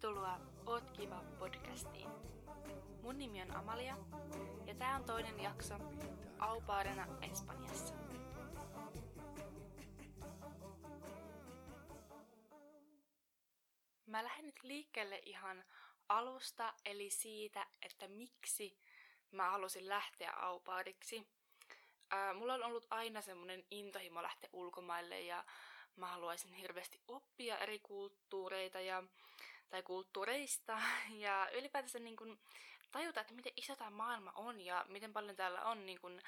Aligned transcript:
Tervetuloa 0.00 0.40
Oot 0.66 0.90
kiva 0.90 1.24
podcastiin. 1.38 2.08
Mun 3.02 3.18
nimi 3.18 3.42
on 3.42 3.56
Amalia 3.56 3.96
ja 4.66 4.74
tää 4.74 4.96
on 4.96 5.04
toinen 5.04 5.40
jakso 5.40 5.74
Aupaarena 6.38 7.06
Espanjassa. 7.22 7.94
Mä 14.06 14.24
lähden 14.24 14.46
nyt 14.46 14.62
liikkeelle 14.62 15.20
ihan 15.24 15.64
alusta, 16.08 16.74
eli 16.84 17.10
siitä, 17.10 17.66
että 17.82 18.08
miksi 18.08 18.78
mä 19.30 19.50
halusin 19.50 19.88
lähteä 19.88 20.32
aupaariksi. 20.32 21.28
Mulla 22.34 22.54
on 22.54 22.62
ollut 22.62 22.86
aina 22.90 23.20
semmonen 23.20 23.64
intohimo 23.70 24.22
lähteä 24.22 24.50
ulkomaille 24.52 25.20
ja 25.20 25.44
mä 25.96 26.06
haluaisin 26.06 26.52
hirveästi 26.52 27.00
oppia 27.08 27.58
eri 27.58 27.78
kulttuureita 27.78 28.80
ja, 28.80 29.02
tai 29.70 29.82
kulttuureista 29.82 30.82
ja 31.24 31.50
ylipäätänsä 31.52 31.98
niin 31.98 32.16
kun 32.16 32.38
tajuta, 32.90 33.20
että 33.20 33.34
miten 33.34 33.52
iso 33.56 33.76
tämä 33.76 33.90
maailma 33.90 34.32
on 34.34 34.60
ja 34.60 34.84
miten 34.88 35.12
paljon 35.12 35.36
täällä 35.36 35.62
on 35.62 35.86
niin 35.86 36.00
kun, 36.00 36.22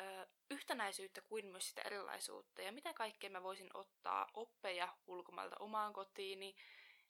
ö, 0.00 0.26
yhtenäisyyttä 0.50 1.20
kuin 1.20 1.46
myös 1.46 1.68
sitä 1.68 1.82
erilaisuutta 1.82 2.62
ja 2.62 2.72
mitä 2.72 2.92
kaikkea 2.92 3.30
mä 3.30 3.42
voisin 3.42 3.70
ottaa 3.74 4.30
oppeja 4.34 4.88
ulkomailta 5.06 5.56
omaan 5.58 5.92
kotiini, 5.92 6.56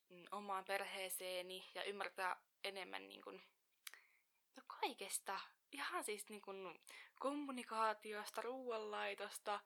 mm, 0.09 0.25
omaan 0.31 0.65
perheeseeni 0.65 1.71
ja 1.75 1.85
ymmärtää 1.85 2.37
enemmän 2.65 3.09
niin 3.09 3.23
kun, 3.23 3.43
no 4.57 4.63
kaikesta. 4.67 5.41
Ihan 5.73 6.05
siis 6.05 6.29
niin 6.29 6.43
kun, 6.43 6.81
kommunikaatiosta, 7.15 8.43
ruoanlaitosta, 8.43 9.61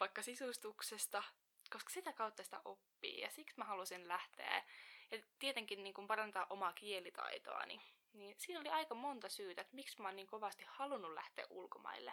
vaikka 0.00 0.22
sisustuksesta, 0.22 1.22
koska 1.70 1.90
sitä 1.90 2.12
kautta 2.12 2.42
sitä 2.42 2.60
oppii 2.64 3.20
ja 3.20 3.30
siksi 3.30 3.54
mä 3.58 3.64
halusin 3.64 4.08
lähteä. 4.08 4.64
Ja 5.10 5.18
tietenkin 5.38 5.82
niin 5.84 5.94
kun 5.94 6.06
parantaa 6.06 6.46
omaa 6.50 6.72
kielitaitoani. 6.72 7.80
Niin 8.12 8.34
siinä 8.38 8.60
oli 8.60 8.68
aika 8.68 8.94
monta 8.94 9.28
syytä, 9.28 9.60
että 9.60 9.76
miksi 9.76 10.02
mä 10.02 10.08
oon 10.08 10.16
niin 10.16 10.26
kovasti 10.26 10.64
halunnut 10.68 11.14
lähteä 11.14 11.46
ulkomaille. 11.50 12.12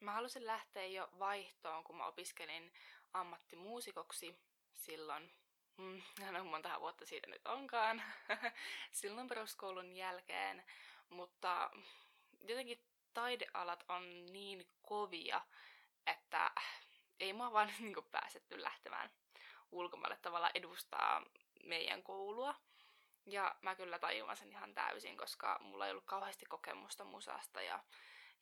Mä 0.00 0.12
halusin 0.12 0.46
lähteä 0.46 0.86
jo 0.86 1.08
vaihtoon, 1.18 1.84
kun 1.84 1.96
mä 1.96 2.06
opiskelin 2.06 2.72
ammattimuusikoksi 3.12 4.38
silloin, 4.74 5.32
mm, 5.76 6.02
no 6.32 6.44
monta 6.44 6.80
vuotta 6.80 7.06
siitä 7.06 7.26
nyt 7.26 7.46
onkaan, 7.46 8.02
silloin 8.92 9.28
peruskoulun 9.28 9.96
jälkeen, 9.96 10.64
mutta 11.08 11.70
jotenkin 12.48 12.80
taidealat 13.14 13.84
on 13.88 14.26
niin 14.26 14.68
kovia, 14.82 15.40
että 16.06 16.50
ei 17.20 17.32
mua 17.32 17.52
vaan 17.52 17.72
niin 17.80 17.96
pääsetty 18.12 18.62
lähtemään 18.62 19.10
ulkomaille 19.72 20.18
tavalla 20.22 20.50
edustaa 20.54 21.22
meidän 21.64 22.02
koulua. 22.02 22.54
Ja 23.26 23.54
mä 23.62 23.74
kyllä 23.74 23.98
tajuan 23.98 24.36
sen 24.36 24.52
ihan 24.52 24.74
täysin, 24.74 25.16
koska 25.16 25.58
mulla 25.60 25.86
ei 25.86 25.90
ollut 25.90 26.04
kauheasti 26.04 26.46
kokemusta 26.46 27.04
musasta 27.04 27.62
ja, 27.62 27.84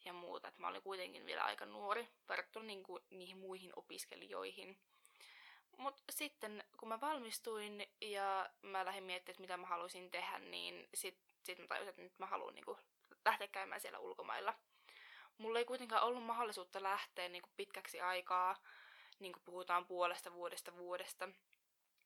ja 0.05 0.13
muuta. 0.13 0.49
Et 0.49 0.59
mä 0.59 0.69
olin 0.69 0.83
kuitenkin 0.83 1.27
vielä 1.27 1.45
aika 1.45 1.67
nuori 1.67 2.09
verrattuna 2.29 2.67
niin 2.67 2.83
kuin 2.83 3.03
niihin 3.11 3.39
muihin 3.39 3.73
opiskelijoihin. 3.77 4.79
Mutta 5.77 6.03
sitten 6.11 6.65
kun 6.77 6.89
mä 6.89 7.01
valmistuin 7.01 7.87
ja 8.01 8.51
mä 8.63 8.85
lähdin 8.85 9.05
miettimään, 9.05 9.41
mitä 9.41 9.57
mä 9.57 9.67
haluaisin 9.67 10.11
tehdä, 10.11 10.39
niin 10.39 10.89
sitten 10.95 11.25
sit 11.43 11.59
mä 11.59 11.67
tajusin, 11.67 11.89
että 11.89 12.03
nyt 12.03 12.19
mä 12.19 12.27
haluan 12.27 12.55
niin 12.55 12.65
kuin 12.65 12.79
lähteä 13.25 13.49
käymään 13.49 13.81
siellä 13.81 13.99
ulkomailla. 13.99 14.55
Mulla 15.39 15.59
ei 15.59 15.65
kuitenkaan 15.65 16.03
ollut 16.03 16.25
mahdollisuutta 16.25 16.83
lähteä 16.83 17.29
niin 17.29 17.43
kuin 17.43 17.53
pitkäksi 17.57 18.01
aikaa, 18.01 18.63
niin 19.19 19.33
kuin 19.33 19.43
puhutaan 19.45 19.87
puolesta 19.87 20.33
vuodesta 20.33 20.77
vuodesta. 20.77 21.29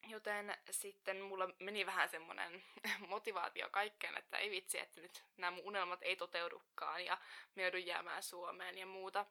Joten 0.07 0.57
sitten 0.70 1.20
mulla 1.20 1.48
meni 1.59 1.87
vähän 1.87 2.09
semmoinen 2.09 2.65
motivaatio 3.09 3.69
kaikkeen, 3.70 4.17
että 4.17 4.39
ei 4.39 4.51
vitsi, 4.51 4.79
että 4.79 5.01
nyt 5.01 5.25
nämä 5.36 5.51
mun 5.51 5.64
unelmat 5.64 6.02
ei 6.02 6.17
toteudukaan 6.17 7.05
ja 7.05 7.19
me 7.55 7.63
joudun 7.63 7.86
jäämään 7.86 8.23
Suomeen 8.23 8.79
ja 8.79 8.86
muuta. 8.86 9.27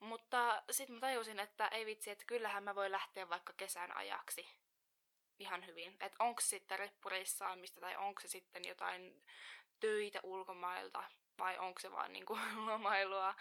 Mutta 0.00 0.62
sitten 0.70 0.94
mä 0.94 1.00
tajusin, 1.00 1.40
että 1.40 1.68
ei 1.68 1.86
vitsi, 1.86 2.10
että 2.10 2.24
kyllähän 2.26 2.64
mä 2.64 2.74
voin 2.74 2.92
lähteä 2.92 3.28
vaikka 3.28 3.52
kesän 3.56 3.96
ajaksi 3.96 4.48
ihan 5.38 5.66
hyvin. 5.66 5.96
Että 6.00 6.16
onko 6.18 6.40
sitten 6.40 6.78
reppureissaamista 6.78 7.80
tai 7.80 7.96
onko 7.96 8.20
se 8.20 8.28
sitten 8.28 8.64
jotain 8.64 9.22
töitä 9.80 10.20
ulkomailta 10.22 11.04
vai 11.38 11.58
onko 11.58 11.80
se 11.80 11.92
vaan 11.92 12.12
niinku 12.12 12.38
lomailua. 12.66 13.34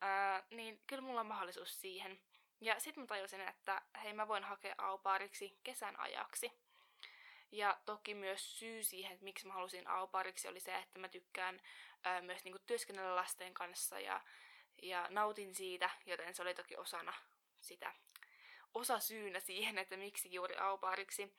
Ää, 0.00 0.42
niin 0.50 0.82
kyllä 0.86 1.02
mulla 1.02 1.20
on 1.20 1.26
mahdollisuus 1.26 1.80
siihen. 1.80 2.20
Ja 2.60 2.80
sitten 2.80 3.02
mä 3.02 3.06
tajusin, 3.06 3.40
että 3.40 3.82
hei 4.02 4.12
mä 4.12 4.28
voin 4.28 4.44
hakea 4.44 4.74
aupaariksi 4.78 5.58
kesän 5.64 6.00
ajaksi. 6.00 6.52
Ja 7.52 7.80
toki 7.84 8.14
myös 8.14 8.58
syy 8.58 8.82
siihen, 8.82 9.12
että 9.12 9.24
miksi 9.24 9.46
mä 9.46 9.52
halusin 9.52 9.88
aupaariksi, 9.88 10.48
oli 10.48 10.60
se, 10.60 10.74
että 10.74 10.98
mä 10.98 11.08
tykkään 11.08 11.60
ää, 12.04 12.20
myös 12.22 12.44
niinku 12.44 12.58
työskennellä 12.66 13.16
lasten 13.16 13.54
kanssa 13.54 14.00
ja, 14.00 14.20
ja 14.82 15.06
nautin 15.10 15.54
siitä, 15.54 15.90
joten 16.06 16.34
se 16.34 16.42
oli 16.42 16.54
toki 16.54 16.76
osana 16.76 17.14
sitä 17.60 17.92
osa 18.74 18.98
syynä 18.98 19.40
siihen, 19.40 19.78
että 19.78 19.96
miksi 19.96 20.34
juuri 20.34 20.56
aupaariksi. 20.56 21.36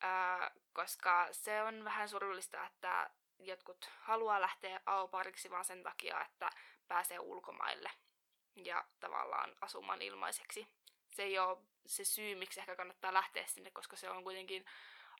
Ää, 0.00 0.50
koska 0.72 1.28
se 1.32 1.62
on 1.62 1.84
vähän 1.84 2.08
surullista, 2.08 2.66
että 2.66 3.10
jotkut 3.38 3.90
haluaa 4.00 4.40
lähteä 4.40 4.80
aupariksi 4.86 5.50
vaan 5.50 5.64
sen 5.64 5.82
takia, 5.82 6.24
että 6.24 6.50
pääsee 6.88 7.18
ulkomaille 7.18 7.90
ja 8.56 8.84
tavallaan 9.00 9.56
asumaan 9.60 10.02
ilmaiseksi. 10.02 10.66
Se 11.08 11.22
ei 11.22 11.38
ole 11.38 11.58
se 11.86 12.04
syy, 12.04 12.34
miksi 12.34 12.60
ehkä 12.60 12.76
kannattaa 12.76 13.14
lähteä 13.14 13.46
sinne, 13.46 13.70
koska 13.70 13.96
se 13.96 14.10
on 14.10 14.22
kuitenkin 14.22 14.64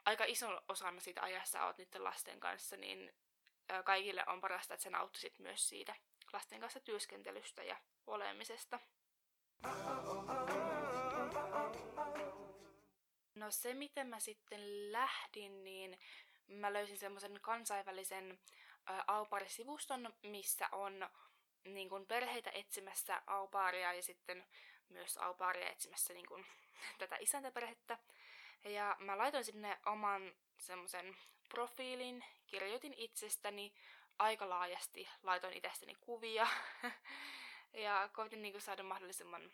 aika 0.05 0.25
iso 0.25 0.61
osana 0.69 1.01
siitä 1.01 1.23
ajassa 1.23 1.65
oot 1.65 1.79
niiden 1.79 2.05
lasten 2.05 2.41
kanssa, 2.41 2.77
niin 2.77 3.15
kaikille 3.85 4.25
on 4.27 4.41
parasta, 4.41 4.75
että 4.75 4.85
sä 4.85 4.91
nauttisit 4.91 5.39
myös 5.39 5.69
siitä 5.69 5.95
lasten 6.33 6.61
kanssa 6.61 6.81
työskentelystä 6.81 7.63
ja 7.63 7.77
olemisesta. 8.07 8.81
No 13.35 13.51
se, 13.51 13.75
miten 13.75 14.07
mä 14.07 14.21
sitten 14.21 14.93
lähdin, 14.93 15.65
niin 15.65 15.99
mä 16.49 16.73
löysin 16.73 16.99
semmoisen 16.99 17.39
kansainvälisen 17.43 18.39
Aupari-sivuston, 19.07 20.15
missä 20.23 20.69
on 20.73 21.09
niin 21.65 21.89
kun 21.89 22.07
perheitä 22.07 22.51
etsimässä 22.51 23.23
aupaaria 23.27 23.93
ja 23.93 24.03
sitten 24.03 24.45
myös 24.89 25.17
aupaaria 25.17 25.71
etsimässä 25.71 26.15
niin 26.15 26.27
kun, 26.27 26.45
tätä 26.99 27.17
isäntäperhettä. 27.21 27.99
Ja 28.65 28.97
mä 28.99 29.19
laitoin 29.19 29.45
sinne 29.45 29.79
oman 29.87 30.35
semmoisen 30.59 31.17
profiilin, 31.49 32.25
kirjoitin 32.47 32.95
itsestäni 32.97 33.75
aika 34.19 34.49
laajasti, 34.49 35.09
laitoin 35.23 35.57
itsestäni 35.57 35.95
kuvia 35.95 36.47
ja 37.87 38.09
koitin 38.13 38.43
niin 38.43 38.61
saada 38.61 38.83
mahdollisimman 38.83 39.53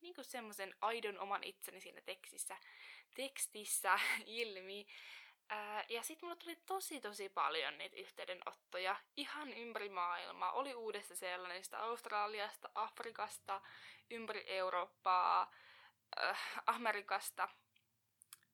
niin 0.00 0.14
semmoisen 0.22 0.74
aidon 0.80 1.18
oman 1.18 1.44
itseni 1.44 1.80
siinä 1.80 2.00
tekstissä, 2.00 2.56
tekstissä 3.14 3.98
ilmi. 4.26 4.86
Ää, 5.52 5.84
ja 5.88 6.02
sitten 6.02 6.26
mulle 6.26 6.36
tuli 6.36 6.56
tosi 6.56 7.00
tosi 7.00 7.28
paljon 7.28 7.78
niitä 7.78 7.96
yhteydenottoja 7.96 8.96
ihan 9.16 9.52
ympäri 9.52 9.88
maailmaa. 9.88 10.52
Oli 10.52 10.74
uudessa 10.74 11.16
sellaisesta 11.16 11.78
Australiasta, 11.78 12.70
Afrikasta, 12.74 13.60
ympäri 14.10 14.44
Eurooppaa, 14.46 15.52
äh, 16.22 16.62
Amerikasta. 16.66 17.48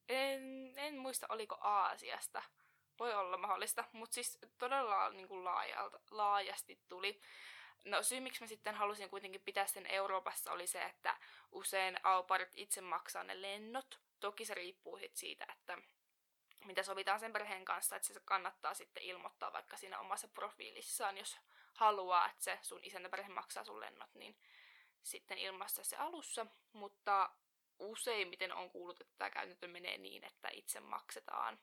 En, 0.09 0.73
en 0.77 0.99
muista, 0.99 1.27
oliko 1.29 1.59
Aasiasta. 1.61 2.43
Voi 2.99 3.15
olla 3.15 3.37
mahdollista, 3.37 3.85
mutta 3.93 4.15
siis 4.15 4.39
todella 4.59 5.11
niin 5.11 5.29
kuin 5.29 5.45
laajalta, 5.45 6.01
laajasti 6.11 6.81
tuli. 6.89 7.21
No 7.85 8.03
syy, 8.03 8.21
miksi 8.21 8.41
mä 8.43 8.47
sitten 8.47 8.75
halusin 8.75 9.11
kuitenkin 9.11 9.41
pitää 9.41 9.67
sen 9.67 9.87
Euroopassa, 9.87 10.53
oli 10.53 10.67
se, 10.67 10.83
että 10.83 11.17
usein 11.53 11.97
auparit 12.03 12.53
itse 12.55 12.81
maksaa 12.81 13.25
ne 13.25 13.43
lennot. 13.43 14.01
Toki 14.21 14.45
se 14.45 14.55
riippuu 14.55 14.99
sit 14.99 15.17
siitä, 15.17 15.47
että 15.53 15.79
mitä 16.67 16.83
sovitaan 16.83 17.21
sen 17.21 17.33
perheen 17.33 17.65
kanssa, 17.65 17.97
että 17.97 18.09
se 18.09 18.21
kannattaa 18.25 18.75
sitten 18.75 19.03
ilmoittaa 19.03 19.53
vaikka 19.53 19.77
siinä 19.77 20.01
omassa 20.01 20.29
profiilissaan, 20.29 21.19
jos 21.19 21.37
haluaa, 21.75 22.31
että 22.31 22.45
se 22.45 22.59
sun 22.63 22.81
isäntäperhe 22.83 23.29
maksaa 23.29 23.65
sun 23.65 23.81
lennot, 23.81 24.15
niin 24.15 24.37
sitten 25.03 25.39
ilmaista 25.39 25.85
se 25.85 25.97
alussa, 25.97 26.47
mutta 26.73 27.31
useimmiten 27.79 28.53
on 28.53 28.71
kuullut, 28.71 29.01
että 29.01 29.15
tämä 29.19 29.31
käytäntö 29.31 29.69
menee 29.69 29.99
niin, 29.99 30.25
että 30.25 30.49
itse 30.53 30.81
maksetaan 30.81 31.59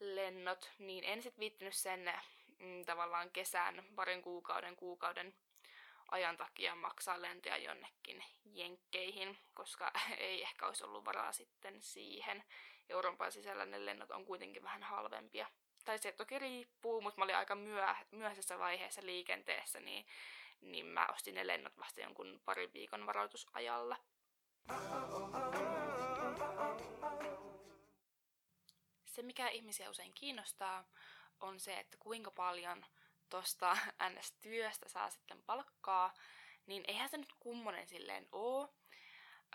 lennot, 0.00 0.70
niin 0.78 1.04
en 1.04 1.22
sitten 1.22 1.40
viittinyt 1.40 1.74
sen 1.74 2.12
mm, 2.58 2.84
tavallaan 2.84 3.30
kesän, 3.30 3.84
parin 3.96 4.22
kuukauden, 4.22 4.76
kuukauden 4.76 5.34
ajan 6.10 6.36
takia 6.36 6.74
maksaa 6.74 7.22
lentoja 7.22 7.56
jonnekin 7.56 8.24
jenkkeihin, 8.44 9.38
koska 9.54 9.92
ei 10.18 10.42
ehkä 10.42 10.66
olisi 10.66 10.84
ollut 10.84 11.04
varaa 11.04 11.32
sitten 11.32 11.82
siihen. 11.82 12.44
Euroopan 12.88 13.32
sisällä 13.32 13.66
ne 13.66 13.86
lennot 13.86 14.10
on 14.10 14.24
kuitenkin 14.24 14.62
vähän 14.62 14.82
halvempia. 14.82 15.46
Tai 15.84 15.98
se 15.98 16.12
toki 16.12 16.38
riippuu, 16.38 17.00
mutta 17.00 17.18
mä 17.20 17.24
olin 17.24 17.36
aika 17.36 17.54
myöh- 17.54 18.06
myöhäisessä 18.10 18.58
vaiheessa 18.58 19.00
liikenteessä, 19.04 19.80
niin, 19.80 20.06
niin 20.60 20.86
mä 20.86 21.06
ostin 21.12 21.34
ne 21.34 21.46
lennot 21.46 21.78
vasta 21.78 22.00
jonkun 22.00 22.40
parin 22.44 22.72
viikon 22.74 23.06
varoitusajalla. 23.06 23.96
Se, 29.04 29.22
mikä 29.22 29.48
ihmisiä 29.48 29.90
usein 29.90 30.14
kiinnostaa, 30.14 30.84
on 31.40 31.60
se, 31.60 31.78
että 31.78 31.96
kuinka 32.00 32.30
paljon 32.30 32.86
tuosta 33.28 33.76
NS-työstä 34.10 34.88
saa 34.88 35.10
sitten 35.10 35.42
palkkaa, 35.42 36.14
niin 36.66 36.84
eihän 36.88 37.08
se 37.08 37.16
nyt 37.16 37.32
kummonen 37.40 37.88
silleen 37.88 38.28
ole. 38.32 38.68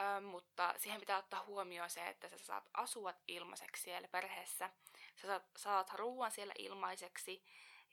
Ö, 0.02 0.22
mutta 0.22 0.74
siihen 0.78 1.00
pitää 1.00 1.18
ottaa 1.18 1.46
huomioon 1.46 1.90
se, 1.90 2.08
että 2.08 2.30
sä 2.30 2.38
saat 2.38 2.70
asua 2.74 3.14
ilmaiseksi 3.28 3.84
siellä 3.84 4.08
perheessä, 4.08 4.70
sä 5.16 5.28
saat, 5.28 5.44
saat 5.58 5.94
ruoan 5.94 6.32
siellä 6.32 6.54
ilmaiseksi 6.58 7.44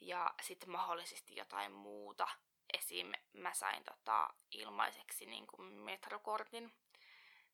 ja 0.01 0.35
sitten 0.43 0.71
mahdollisesti 0.71 1.37
jotain 1.37 1.73
muuta. 1.73 2.29
Esim. 2.75 3.13
mä 3.33 3.55
sain 3.55 3.85
tota 3.85 4.35
ilmaiseksi 4.51 5.27
niin 5.27 5.47
kuin 5.47 5.63
metrokortin 5.73 6.73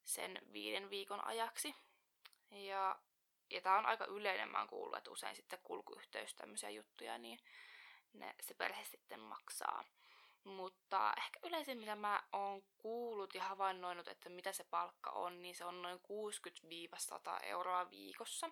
sen 0.05 0.39
viiden 0.53 0.91
viikon 0.91 1.27
ajaksi. 1.27 1.75
Ja, 2.51 2.99
ja 3.51 3.61
tää 3.61 3.79
on 3.79 3.87
aika 3.87 4.05
yleinen, 4.05 4.49
mä 4.49 4.59
oon 4.59 4.69
kuullut, 4.69 4.99
että 4.99 5.11
usein 5.11 5.37
sitten 5.37 5.59
kulkuyhteys 5.63 6.35
tämmöisiä 6.35 6.71
juttuja, 6.71 7.19
niin 7.19 7.39
ne, 8.13 8.35
se 8.41 8.55
perhe 8.55 8.85
sitten 8.85 9.21
maksaa. 9.21 9.85
Mutta 10.45 11.13
ehkä 11.19 11.41
yleisin, 11.43 11.79
mitä 11.79 11.97
mä 11.97 12.23
oon 12.33 12.63
kuullut 12.79 13.35
ja 13.35 13.43
havainnoinut, 13.43 14.09
että 14.09 14.29
mitä 14.29 14.53
se 14.53 14.65
palkka 14.65 15.11
on, 15.11 15.43
niin 15.43 15.55
se 15.55 15.65
on 15.65 15.83
noin 15.83 16.01
60-100 17.39 17.43
euroa 17.43 17.91
viikossa. 17.91 18.51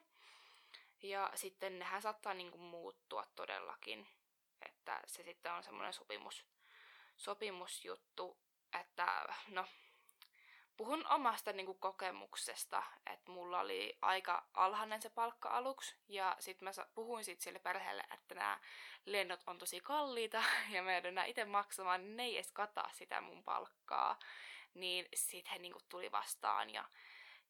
Ja 1.02 1.30
sitten 1.34 1.78
nehän 1.78 2.02
saattaa 2.02 2.34
niinku 2.34 2.58
muuttua 2.58 3.26
todellakin. 3.36 4.08
Että 4.66 5.00
se 5.06 5.22
sitten 5.22 5.52
on 5.52 5.62
semmoinen 5.62 5.92
sopimus, 5.92 6.46
sopimusjuttu, 7.16 8.38
että 8.80 9.26
no 9.48 9.66
puhun 10.80 11.06
omasta 11.10 11.52
niin 11.52 11.66
kuin, 11.66 11.78
kokemuksesta, 11.78 12.82
että 13.12 13.32
mulla 13.32 13.60
oli 13.60 13.98
aika 14.02 14.46
alhainen 14.54 15.02
se 15.02 15.10
palkka 15.10 15.48
aluksi, 15.48 15.96
ja 16.08 16.36
sitten 16.38 16.68
mä 16.68 16.86
puhuin 16.94 17.24
sit 17.24 17.40
sille 17.40 17.58
perheelle, 17.58 18.02
että 18.14 18.34
nämä 18.34 18.60
lennot 19.04 19.40
on 19.46 19.58
tosi 19.58 19.80
kalliita, 19.80 20.42
ja 20.74 20.82
mä 20.82 20.92
joudun 20.92 21.24
itse 21.26 21.44
maksamaan, 21.44 22.00
niin 22.00 22.16
ne 22.16 22.22
ei 22.22 22.36
edes 22.36 22.52
kata 22.52 22.90
sitä 22.92 23.20
mun 23.20 23.44
palkkaa. 23.44 24.18
Niin 24.74 25.08
sitten 25.14 25.52
he 25.52 25.58
niin 25.58 25.72
kuin, 25.72 25.84
tuli 25.88 26.12
vastaan, 26.12 26.70
ja, 26.70 26.84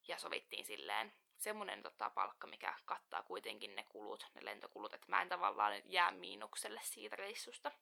ja 0.09 0.19
sovittiin 0.19 0.65
silleen 0.65 1.13
semmonen 1.37 1.83
tota, 1.83 2.11
palkka, 2.11 2.47
mikä 2.47 2.75
kattaa 2.85 3.23
kuitenkin 3.23 3.77
ne 3.77 3.85
kulut, 3.89 4.27
ne 4.35 4.45
lentokulut, 4.45 4.95
että 4.95 5.07
mä 5.09 5.23
en 5.23 5.29
tavallaan 5.29 5.73
jää 5.85 6.11
miinukselle 6.11 6.81
siitä 6.83 7.17
reissusta. 7.17 7.73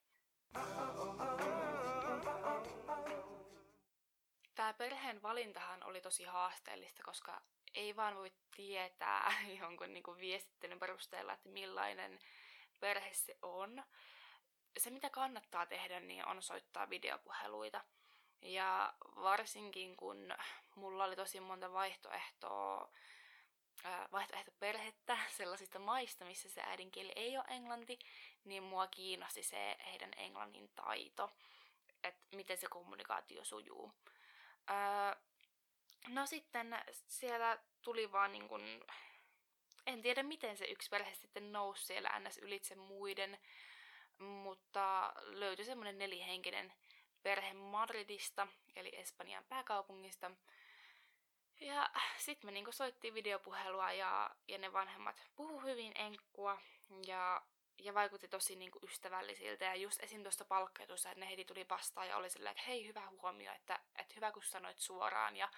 Tämä 4.58 4.72
perheen 4.72 5.22
valintahan 5.22 5.84
oli 5.84 6.00
tosi 6.00 6.24
haasteellista, 6.24 7.02
koska 7.02 7.42
ei 7.74 7.96
vaan 7.96 8.16
voi 8.16 8.32
tietää 8.56 9.32
jonkun 9.60 9.92
niin 9.92 10.02
kuin 10.02 10.18
viestittelyn 10.18 10.78
perusteella, 10.78 11.32
että 11.32 11.48
millainen 11.48 12.18
perhe 12.80 13.10
se 13.12 13.38
on. 13.42 13.84
Se, 14.78 14.90
mitä 14.90 15.10
kannattaa 15.10 15.66
tehdä, 15.66 16.00
niin 16.00 16.26
on 16.26 16.42
soittaa 16.42 16.90
videopuheluita. 16.90 17.84
Ja 18.42 18.94
varsinkin 19.00 19.96
kun 19.96 20.34
mulla 20.74 21.04
oli 21.04 21.16
tosi 21.16 21.40
monta 21.40 21.72
vaihtoehtoa, 21.72 22.92
vaihtoehtoperhettä 24.12 25.18
sellaisista 25.38 25.78
maista, 25.78 26.24
missä 26.24 26.48
se 26.48 26.60
äidinkieli 26.60 27.12
ei 27.16 27.36
ole 27.36 27.44
englanti, 27.48 27.98
niin 28.44 28.62
mua 28.62 28.86
kiinnosti 28.86 29.42
se 29.42 29.76
heidän 29.86 30.10
englannin 30.16 30.70
taito, 30.74 31.30
että 32.04 32.36
miten 32.36 32.58
se 32.58 32.66
kommunikaatio 32.70 33.44
sujuu. 33.44 33.92
Öö, 34.70 35.14
no 36.08 36.26
sitten 36.26 36.78
siellä 37.08 37.58
tuli 37.82 38.12
vaan 38.12 38.32
niin 38.32 38.48
kun, 38.48 38.84
en 39.86 40.02
tiedä 40.02 40.22
miten 40.22 40.56
se 40.56 40.64
yksi 40.64 40.88
perhe 40.90 41.14
sitten 41.14 41.52
nousi 41.52 41.84
siellä 41.84 42.20
ns. 42.20 42.38
ylitse 42.38 42.74
muiden, 42.74 43.38
mutta 44.18 45.12
löytyi 45.16 45.64
semmoinen 45.64 45.98
nelihenkinen 45.98 46.72
perhe 47.22 47.52
Madridista, 47.52 48.48
eli 48.76 48.96
Espanjan 48.96 49.44
pääkaupungista. 49.44 50.30
Ja 51.60 51.90
sitten 52.16 52.48
me 52.48 52.52
niinku 52.52 52.72
soittiin 52.72 53.14
videopuhelua 53.14 53.92
ja, 53.92 54.30
ja 54.48 54.58
ne 54.58 54.72
vanhemmat 54.72 55.22
puhu 55.36 55.60
hyvin 55.60 55.92
enkkua 55.94 56.58
ja 57.06 57.42
ja 57.78 57.94
vaikutti 57.94 58.28
tosi 58.28 58.56
niin 58.56 58.70
kuin 58.70 58.84
ystävällisiltä. 58.84 59.64
Ja 59.64 59.74
just 59.74 60.02
esim. 60.02 60.22
tuosta 60.22 60.44
palkkatusta, 60.44 61.10
että 61.10 61.20
ne 61.20 61.30
heti 61.30 61.44
tuli 61.44 61.66
vastaan 61.70 62.08
ja 62.08 62.16
oli 62.16 62.30
silleen, 62.30 62.50
että 62.50 62.62
hei, 62.66 62.86
hyvä 62.86 63.08
huomio, 63.22 63.52
että, 63.52 63.80
että 63.98 64.14
hyvä 64.16 64.32
kun 64.32 64.42
sanoit 64.42 64.78
suoraan 64.78 65.36
ja, 65.36 65.48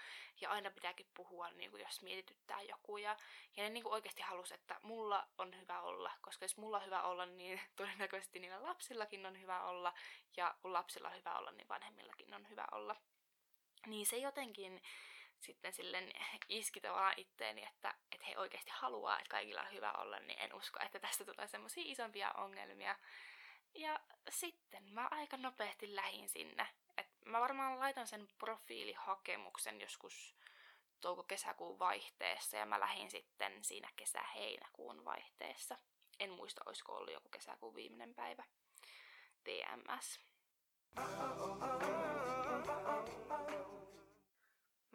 ja 0.40 0.50
aina 0.50 0.70
pitääkin 0.70 1.06
puhua, 1.14 1.50
niin 1.50 1.70
kuin 1.70 1.82
jos 1.82 2.02
mietityttää 2.02 2.62
joku. 2.62 2.96
Ja, 2.96 3.16
ja 3.56 3.62
ne 3.62 3.70
niin 3.70 3.82
kuin 3.82 3.92
oikeasti 3.92 4.22
halusi, 4.22 4.54
että 4.54 4.80
mulla 4.82 5.28
on 5.38 5.60
hyvä 5.60 5.80
olla, 5.80 6.12
koska 6.20 6.44
jos 6.44 6.56
mulla 6.56 6.76
on 6.76 6.86
hyvä 6.86 7.02
olla, 7.02 7.26
niin 7.26 7.60
todennäköisesti 7.76 8.38
niillä 8.38 8.62
lapsillakin 8.62 9.26
on 9.26 9.40
hyvä 9.40 9.62
olla. 9.62 9.94
Ja 10.36 10.54
kun 10.62 10.72
lapsilla 10.72 11.08
on 11.08 11.16
hyvä 11.16 11.38
olla, 11.38 11.50
niin 11.50 11.68
vanhemmillakin 11.68 12.34
on 12.34 12.48
hyvä 12.50 12.64
olla. 12.72 12.96
Niin 13.86 14.06
se 14.06 14.16
jotenkin 14.16 14.82
sitten 15.40 15.72
silleen 15.72 16.12
iski 16.48 16.80
tavallaan 16.80 17.14
itteeni, 17.16 17.64
että, 17.64 17.94
että 18.12 18.26
he 18.26 18.38
oikeasti 18.38 18.70
haluaa, 18.74 19.18
että 19.18 19.30
kaikilla 19.30 19.60
on 19.60 19.72
hyvä 19.72 19.92
olla, 19.92 20.18
niin 20.20 20.38
en 20.38 20.54
usko, 20.54 20.78
että 20.82 21.00
tästä 21.00 21.24
tulee 21.24 21.48
semmoisia 21.48 21.84
isompia 21.86 22.32
ongelmia. 22.32 22.96
Ja 23.74 24.00
sitten 24.28 24.84
mä 24.84 25.08
aika 25.10 25.36
nopeasti 25.36 25.96
lähin 25.96 26.28
sinne. 26.28 26.68
Et 26.96 27.06
mä 27.24 27.40
varmaan 27.40 27.78
laitan 27.78 28.06
sen 28.06 28.28
profiilihakemuksen 28.38 29.80
joskus 29.80 30.36
touko-kesäkuun 31.00 31.78
vaihteessa 31.78 32.56
ja 32.56 32.66
mä 32.66 32.80
lähin 32.80 33.10
sitten 33.10 33.64
siinä 33.64 33.88
kesä-heinäkuun 33.96 35.04
vaihteessa. 35.04 35.78
En 36.20 36.30
muista, 36.30 36.62
olisiko 36.66 36.92
ollut 36.92 37.12
joku 37.12 37.28
kesäkuun 37.28 37.74
viimeinen 37.74 38.14
päivä. 38.14 38.44
TMS. 39.44 40.29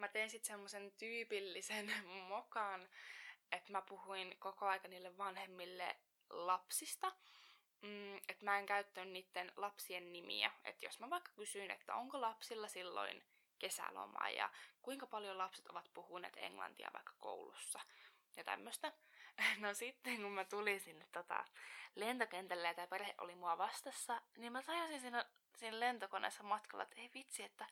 Mä 0.06 0.12
tein 0.12 0.30
sitten 0.30 0.46
semmoisen 0.46 0.92
tyypillisen 0.92 1.92
mokan, 2.28 2.88
että 3.52 3.72
mä 3.72 3.82
puhuin 3.82 4.36
koko 4.38 4.66
aika 4.66 4.88
niille 4.88 5.18
vanhemmille 5.18 5.96
lapsista, 6.30 7.12
mm, 7.82 8.16
että 8.16 8.44
mä 8.44 8.58
en 8.58 8.66
käyttänyt 8.66 9.12
niiden 9.12 9.52
lapsien 9.56 10.12
nimiä. 10.12 10.50
Että 10.64 10.86
jos 10.86 11.00
mä 11.00 11.10
vaikka 11.10 11.32
kysyin, 11.36 11.70
että 11.70 11.94
onko 11.94 12.20
lapsilla 12.20 12.68
silloin 12.68 13.24
kesäloma 13.58 14.28
ja 14.28 14.50
kuinka 14.82 15.06
paljon 15.06 15.38
lapset 15.38 15.66
ovat 15.66 15.90
puhuneet 15.94 16.36
englantia 16.36 16.90
vaikka 16.92 17.12
koulussa 17.18 17.80
ja 18.36 18.44
tämmöistä. 18.44 18.92
No 19.60 19.74
sitten 19.74 20.22
kun 20.22 20.32
mä 20.32 20.44
tulin 20.44 20.80
sinne 20.80 21.06
tota, 21.12 21.44
lentokentälle 21.94 22.66
ja 22.66 22.74
tämä 22.74 22.86
perhe 22.86 23.14
oli 23.18 23.34
mua 23.34 23.58
vastassa, 23.58 24.22
niin 24.36 24.52
mä 24.52 24.62
tajusin 24.62 25.00
siinä, 25.00 25.24
siinä 25.56 25.80
lentokoneessa 25.80 26.42
matkalla, 26.42 26.82
että 26.82 27.00
ei 27.00 27.10
vitsi, 27.14 27.42
että 27.42 27.66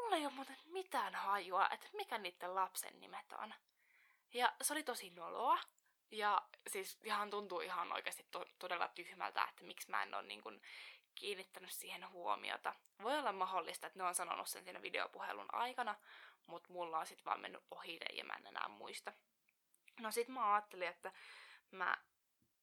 mulla 0.00 0.16
ei 0.16 0.26
ole 0.26 0.34
muuten 0.34 0.56
mitään 0.64 1.14
hajua, 1.14 1.68
että 1.70 1.88
mikä 1.92 2.18
niiden 2.18 2.54
lapsen 2.54 3.00
nimet 3.00 3.32
on. 3.32 3.54
Ja 4.34 4.52
se 4.62 4.72
oli 4.72 4.82
tosi 4.82 5.10
noloa. 5.10 5.58
Ja 6.10 6.42
siis 6.68 6.98
ihan 7.04 7.30
tuntuu 7.30 7.60
ihan 7.60 7.92
oikeasti 7.92 8.26
to- 8.30 8.46
todella 8.58 8.88
tyhmältä, 8.88 9.44
että 9.48 9.64
miksi 9.64 9.90
mä 9.90 10.02
en 10.02 10.14
ole 10.14 10.22
niin 10.22 10.42
kuin 10.42 10.62
kiinnittänyt 11.14 11.72
siihen 11.72 12.10
huomiota. 12.10 12.74
Voi 13.02 13.18
olla 13.18 13.32
mahdollista, 13.32 13.86
että 13.86 13.98
ne 13.98 14.04
on 14.04 14.14
sanonut 14.14 14.48
sen 14.48 14.64
siinä 14.64 14.82
videopuhelun 14.82 15.54
aikana, 15.54 15.94
mutta 16.46 16.72
mulla 16.72 16.98
on 16.98 17.06
sitten 17.06 17.24
vaan 17.24 17.40
mennyt 17.40 17.62
ohi 17.70 17.98
ja 18.12 18.24
mä 18.24 18.34
en 18.34 18.46
enää 18.46 18.68
muista. 18.68 19.12
No 20.00 20.10
sit 20.10 20.28
mä 20.28 20.54
ajattelin, 20.54 20.88
että 20.88 21.12
mä 21.70 21.96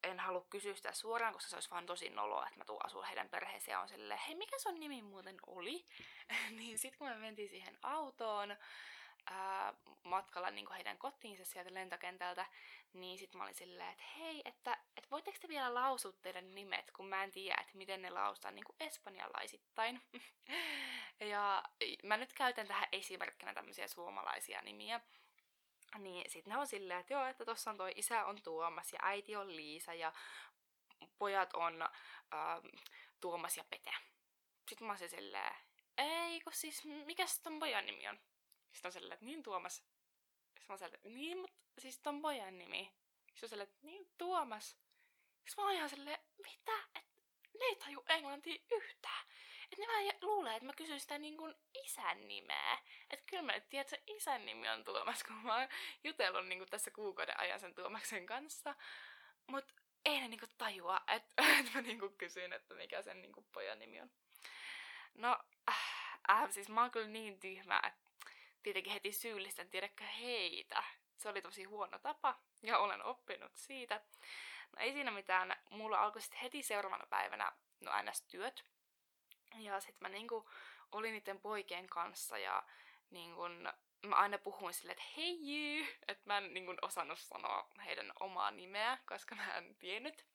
en 0.03 0.19
halua 0.19 0.45
kysyä 0.49 0.75
sitä 0.75 0.91
suoraan, 0.91 1.33
koska 1.33 1.49
se 1.49 1.55
olisi 1.55 1.69
vaan 1.71 1.85
tosi 1.85 2.09
noloa, 2.09 2.47
että 2.47 2.59
mä 2.59 2.65
tuun 2.65 2.85
asua 2.85 3.05
heidän 3.05 3.29
perheeseen 3.29 3.73
ja 3.73 3.79
on 3.79 3.89
silleen, 3.89 4.19
hei 4.27 4.35
mikä 4.35 4.59
sun 4.59 4.79
nimi 4.79 5.01
muuten 5.01 5.37
oli? 5.47 5.85
niin 6.57 6.79
sitten 6.79 6.97
kun 6.97 7.07
me 7.07 7.15
mentiin 7.15 7.49
siihen 7.49 7.77
autoon, 7.83 8.57
ää, 9.29 9.73
matkalla 10.03 10.51
niin 10.51 10.71
heidän 10.71 10.97
kotiinsa 10.97 11.45
sieltä 11.45 11.73
lentokentältä, 11.73 12.45
niin 12.93 13.19
sitten 13.19 13.37
mä 13.37 13.43
olin 13.43 13.55
silleen, 13.55 13.89
että 13.89 14.03
hei, 14.17 14.41
että, 14.45 14.77
että 14.97 15.09
voitteko 15.11 15.37
te 15.41 15.47
vielä 15.47 15.73
lausua 15.73 16.11
teidän 16.21 16.55
nimet, 16.55 16.91
kun 16.91 17.07
mä 17.07 17.23
en 17.23 17.31
tiedä, 17.31 17.57
että 17.61 17.77
miten 17.77 18.01
ne 18.01 18.09
laustaan 18.09 18.55
niin 18.55 18.65
espanjalaisittain. 18.79 20.01
ja 21.31 21.63
mä 22.03 22.17
nyt 22.17 22.33
käytän 22.33 22.67
tähän 22.67 22.87
esimerkkinä 22.91 23.53
tämmöisiä 23.53 23.87
suomalaisia 23.87 24.61
nimiä. 24.61 25.01
Niin 25.99 26.31
sit 26.31 26.45
ne 26.45 26.57
on 26.57 26.67
silleen, 26.67 26.99
että 26.99 27.13
joo, 27.13 27.25
että 27.25 27.45
tossa 27.45 27.71
on 27.71 27.77
toi 27.77 27.91
isä 27.95 28.25
on 28.25 28.41
Tuomas 28.43 28.93
ja 28.93 28.99
äiti 29.01 29.35
on 29.35 29.55
Liisa 29.55 29.93
ja 29.93 30.13
pojat 31.17 31.53
on 31.53 31.81
äh, 31.81 31.89
Tuomas 33.19 33.57
ja 33.57 33.63
Pete. 33.63 33.91
Sitten 34.69 34.87
mä 34.87 34.93
oon 34.93 35.09
silleen, 35.09 35.55
ei 35.97 36.41
kun 36.41 36.53
siis, 36.53 36.85
mikä 36.85 37.25
ton 37.43 37.59
pojan 37.59 37.85
nimi 37.85 38.07
on? 38.07 38.19
Sitten 38.71 38.89
on 38.89 38.91
silleen, 38.91 39.13
että 39.13 39.25
niin 39.25 39.43
Tuomas. 39.43 39.75
Sitten 39.75 40.65
mä 40.69 40.77
silleen, 40.77 41.01
niin, 41.03 41.37
mutta 41.37 41.81
siis 41.81 41.99
ton 41.99 42.21
pojan 42.21 42.57
nimi. 42.57 42.91
Sitten 43.27 43.45
on 43.45 43.49
silleen, 43.49 43.69
että 43.69 43.85
niin 43.85 44.11
Tuomas. 44.17 44.69
Sitten 44.69 45.55
mä 45.57 45.63
oon 45.63 45.75
ihan 45.75 45.89
silleen, 45.89 46.19
mitä? 46.43 46.77
Et 46.95 47.05
ne 47.59 47.65
ei 47.65 47.75
taju 47.75 48.03
englantia 48.09 48.63
yhtään. 48.71 49.27
Että 49.71 49.81
ne 49.81 49.87
vähän 49.87 50.19
luulee, 50.21 50.55
että 50.55 50.65
mä 50.65 50.73
kysyn 50.73 50.99
sitä 50.99 51.17
niin 51.17 51.37
kuin 51.37 51.55
isän 51.73 52.27
nimeä. 52.27 52.77
Että 53.09 53.25
kyllä 53.29 53.43
mä 53.43 53.51
nyt 53.51 53.69
tiedän, 53.69 53.81
että 53.81 53.95
se 53.95 54.03
isän 54.07 54.45
nimi 54.45 54.69
on 54.69 54.83
Tuomas, 54.83 55.23
kun 55.23 55.35
mä 55.35 55.59
oon 55.59 55.67
jutellut 56.03 56.47
niin 56.47 56.59
kuin 56.59 56.69
tässä 56.69 56.91
kuukauden 56.91 57.39
ajan 57.39 57.59
sen 57.59 57.75
Tuomaksen 57.75 58.25
kanssa. 58.25 58.75
Mutta 59.47 59.73
ei 60.05 60.21
ne 60.21 60.27
niinku 60.27 60.45
tajua, 60.57 61.01
että 61.07 61.43
et 61.59 61.73
mä 61.73 61.81
niinku 61.81 62.09
kysyn, 62.09 62.53
että 62.53 62.73
mikä 62.73 63.01
sen 63.01 63.21
niinku 63.21 63.47
pojan 63.51 63.79
nimi 63.79 64.01
on. 64.01 64.11
No, 65.13 65.39
äh, 65.69 66.19
äh, 66.29 66.51
siis 66.51 66.69
mä 66.69 66.81
oon 66.81 66.91
kyllä 66.91 67.07
niin 67.07 67.39
tyhmä, 67.39 67.81
että 67.87 68.31
tietenkin 68.63 68.93
heti 68.93 69.11
syyllistän, 69.11 69.69
tiedäkö 69.69 70.03
heitä. 70.03 70.83
Se 71.17 71.29
oli 71.29 71.41
tosi 71.41 71.63
huono 71.63 71.99
tapa, 71.99 72.39
ja 72.63 72.77
olen 72.77 73.03
oppinut 73.03 73.55
siitä. 73.55 74.01
No 74.71 74.79
ei 74.79 74.93
siinä 74.93 75.11
mitään, 75.11 75.55
mulla 75.69 76.01
alkoi 76.01 76.21
sitten 76.21 76.39
heti 76.39 76.63
seuraavana 76.63 77.05
päivänä, 77.05 77.51
no 77.79 77.91
NS-työt. 78.01 78.63
Ja 79.55 79.79
sitten 79.79 80.01
mä 80.01 80.09
niinku 80.09 80.49
olin 80.91 81.13
niiden 81.13 81.39
poikien 81.39 81.87
kanssa 81.87 82.37
ja 82.37 82.63
niinku, 83.09 83.41
mä 84.07 84.15
aina 84.15 84.37
puhuin 84.37 84.73
silleen, 84.73 84.97
että 84.99 85.11
hei 85.17 85.37
jyy, 85.41 85.87
että 86.07 86.23
mä 86.25 86.37
en 86.37 86.53
niinku 86.53 86.75
osannut 86.81 87.19
sanoa 87.19 87.69
heidän 87.85 88.11
omaa 88.19 88.51
nimeä, 88.51 88.97
koska 89.05 89.35
mä 89.35 89.57
en 89.57 89.75
tiennyt, 89.75 90.25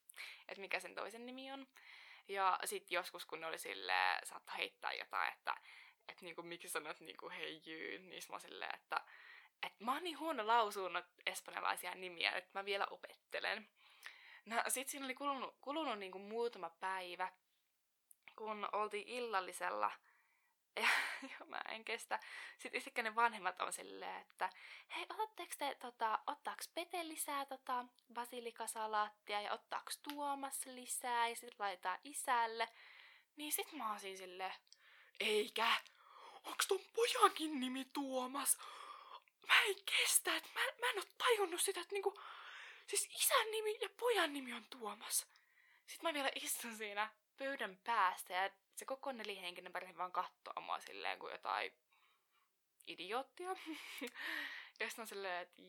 että 0.47 0.61
mikä 0.61 0.79
sen 0.79 0.95
toisen 0.95 1.25
nimi 1.25 1.51
on. 1.51 1.67
Ja 2.27 2.59
sitten 2.65 2.95
joskus, 2.95 3.25
kun 3.25 3.41
ne 3.41 3.47
oli 3.47 3.57
silleen, 3.57 4.27
saattoi 4.27 4.57
heittää 4.57 4.93
jotain, 4.93 5.33
että, 5.33 5.55
että 6.09 6.25
niinku, 6.25 6.43
miksi 6.43 6.69
sanot 6.69 6.99
niinku 6.99 7.29
hei 7.29 7.61
jyy, 7.65 7.99
niin 7.99 8.21
mä 8.29 8.39
silleen, 8.39 8.75
että, 8.75 9.01
että 9.63 9.83
mä 9.83 9.93
oon 9.93 10.03
niin 10.03 10.19
huono 10.19 10.47
lausunut 10.47 11.05
espanjalaisia 11.25 11.95
nimiä, 11.95 12.31
että 12.31 12.49
mä 12.53 12.65
vielä 12.65 12.87
opettelen. 12.89 13.69
No 14.45 14.63
sit 14.67 14.89
siinä 14.89 15.05
oli 15.05 15.15
kulunut, 15.15 15.55
kulunut 15.61 15.99
niinku 15.99 16.19
muutama 16.19 16.69
päivä, 16.69 17.31
kun 18.35 18.69
oltiin 18.71 19.07
illallisella 19.07 19.91
ja, 20.75 20.87
ja 21.39 21.45
mä 21.45 21.61
en 21.69 21.85
kestä. 21.85 22.19
Sitten 22.57 22.77
yhtäkkiä 22.77 23.03
ne 23.03 23.15
vanhemmat 23.15 23.61
on 23.61 23.73
silleen, 23.73 24.21
että 24.21 24.49
hei, 24.95 25.05
otatteko 25.09 25.53
te, 25.57 25.75
tota, 25.81 26.19
ottaaks 26.27 26.67
Pete 26.67 27.07
lisää 27.07 27.45
tota, 27.45 27.85
basilikasalaattia 28.13 29.41
ja 29.41 29.53
ottaaks 29.53 29.97
Tuomas 29.97 30.65
lisää 30.65 31.27
ja 31.29 31.35
sitten 31.35 31.55
laitetaan 31.59 31.99
isälle. 32.03 32.69
Niin 33.35 33.51
sit 33.51 33.71
mä 33.71 33.89
oon 33.89 33.99
siinä 33.99 34.17
silleen, 34.17 34.53
eikä, 35.19 35.71
onks 36.43 36.67
ton 36.67 36.79
pojankin 36.95 37.59
nimi 37.59 37.85
Tuomas? 37.85 38.57
Mä 39.47 39.61
en 39.61 39.75
kestä, 39.85 40.35
että 40.35 40.49
mä, 40.53 40.59
mä 40.79 40.89
en 40.89 40.97
oo 40.97 41.05
tajunnut 41.17 41.61
sitä, 41.61 41.81
että 41.81 41.95
niinku, 41.95 42.21
siis 42.87 43.09
isän 43.15 43.51
nimi 43.51 43.77
ja 43.81 43.89
pojan 43.99 44.33
nimi 44.33 44.53
on 44.53 44.65
Tuomas. 44.69 45.17
Sitten 45.87 46.09
mä 46.09 46.13
vielä 46.13 46.31
istun 46.35 46.77
siinä 46.77 47.09
pöydän 47.37 47.77
päästä 47.83 48.33
ja 48.33 48.49
se 48.75 48.85
koko 48.85 49.11
nelihenkinen 49.11 49.73
perhe 49.73 49.97
vaan 49.97 50.11
katsoo 50.11 50.61
mua 50.61 50.79
silleen 50.79 51.19
kuin 51.19 51.31
jotain 51.31 51.73
idioottia. 52.87 53.49
ja 54.79 54.87
sitten 54.87 55.01
on 55.01 55.07
silleen, 55.07 55.41
että 55.41 55.61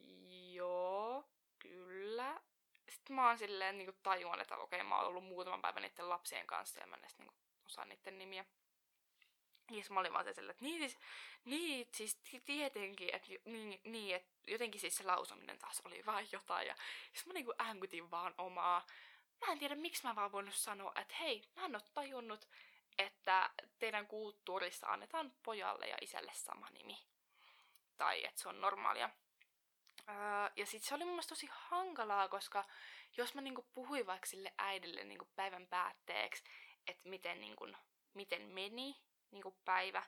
joo, 0.52 1.28
kyllä. 1.58 2.40
Sitten 2.88 3.16
mä 3.16 3.28
oon 3.28 3.38
silleen 3.38 3.78
niin 3.78 3.98
tajuan, 4.02 4.40
että 4.40 4.56
okei, 4.56 4.82
mä 4.82 4.98
oon 4.98 5.06
ollut 5.06 5.24
muutaman 5.24 5.62
päivän 5.62 5.82
niiden 5.82 6.08
lapsien 6.08 6.46
kanssa 6.46 6.80
ja 6.80 6.86
mä 6.86 6.96
en 6.96 7.00
edes 7.00 7.18
niin 7.18 7.32
osaa 7.66 7.84
niiden 7.84 8.18
nimiä. 8.18 8.44
Ja 9.70 9.82
mä 9.90 10.00
olin 10.00 10.12
vaan 10.12 10.34
silleen, 10.34 10.50
että 10.50 10.64
niin 10.64 10.80
siis, 10.80 10.98
niin, 11.44 11.88
siis 11.94 12.20
tietenkin, 12.44 13.14
että 13.14 13.28
niin, 13.44 13.80
niin, 13.84 14.16
että 14.16 14.32
jotenkin 14.46 14.80
siis 14.80 14.96
se 14.96 15.04
lausuminen 15.04 15.58
taas 15.58 15.82
oli 15.84 16.06
vaan 16.06 16.26
jotain. 16.32 16.66
Ja 16.66 16.74
sitten 17.12 17.26
mä 17.26 17.32
niinku 17.32 17.54
änkytin 17.60 18.10
vaan 18.10 18.34
omaa 18.38 18.86
mä 19.46 19.52
en 19.52 19.58
tiedä, 19.58 19.74
miksi 19.74 20.06
mä 20.06 20.16
vaan 20.16 20.32
voinut 20.32 20.54
sanoa, 20.54 20.92
että 20.96 21.14
hei, 21.20 21.42
mä 21.56 21.64
en 21.64 21.76
ole 21.76 21.82
tajunnut, 21.94 22.48
että 22.98 23.50
teidän 23.78 24.06
kulttuurissa 24.06 24.86
annetaan 24.86 25.32
pojalle 25.42 25.86
ja 25.86 25.96
isälle 26.00 26.32
sama 26.34 26.70
nimi. 26.70 26.98
Tai 27.96 28.24
että 28.24 28.40
se 28.40 28.48
on 28.48 28.60
normaalia. 28.60 29.10
Öö, 30.08 30.14
ja 30.56 30.66
sitten 30.66 30.88
se 30.88 30.94
oli 30.94 31.04
mun 31.04 31.12
mielestä 31.12 31.28
tosi 31.28 31.48
hankalaa, 31.50 32.28
koska 32.28 32.64
jos 33.16 33.34
mä 33.34 33.40
niinku 33.40 33.62
puhuin 33.74 34.06
vaikka 34.06 34.26
sille 34.26 34.54
äidille 34.58 35.04
niinku 35.04 35.28
päivän 35.36 35.66
päätteeksi, 35.66 36.44
että 36.86 37.08
miten, 37.08 37.40
niinku, 37.40 37.68
miten 38.14 38.42
meni 38.42 38.96
niinku 39.30 39.58
päivä, 39.64 40.02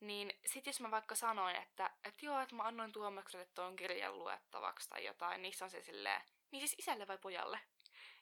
niin 0.00 0.32
sit 0.46 0.66
jos 0.66 0.80
mä 0.80 0.90
vaikka 0.90 1.14
sanoin, 1.14 1.56
että, 1.56 1.90
että 2.04 2.26
joo, 2.26 2.40
että 2.40 2.54
mä 2.54 2.62
annoin 2.62 2.92
Tuomakselle 2.92 3.46
tuon 3.54 3.76
kirjan 3.76 4.18
luettavaksi 4.18 4.88
tai 4.88 5.04
jotain, 5.04 5.42
niin 5.42 5.54
se 5.54 5.64
on 5.64 5.70
se 5.70 5.82
silleen, 5.82 6.22
niin 6.50 6.68
siis 6.68 6.78
isälle 6.78 7.08
vai 7.08 7.18
pojalle? 7.18 7.60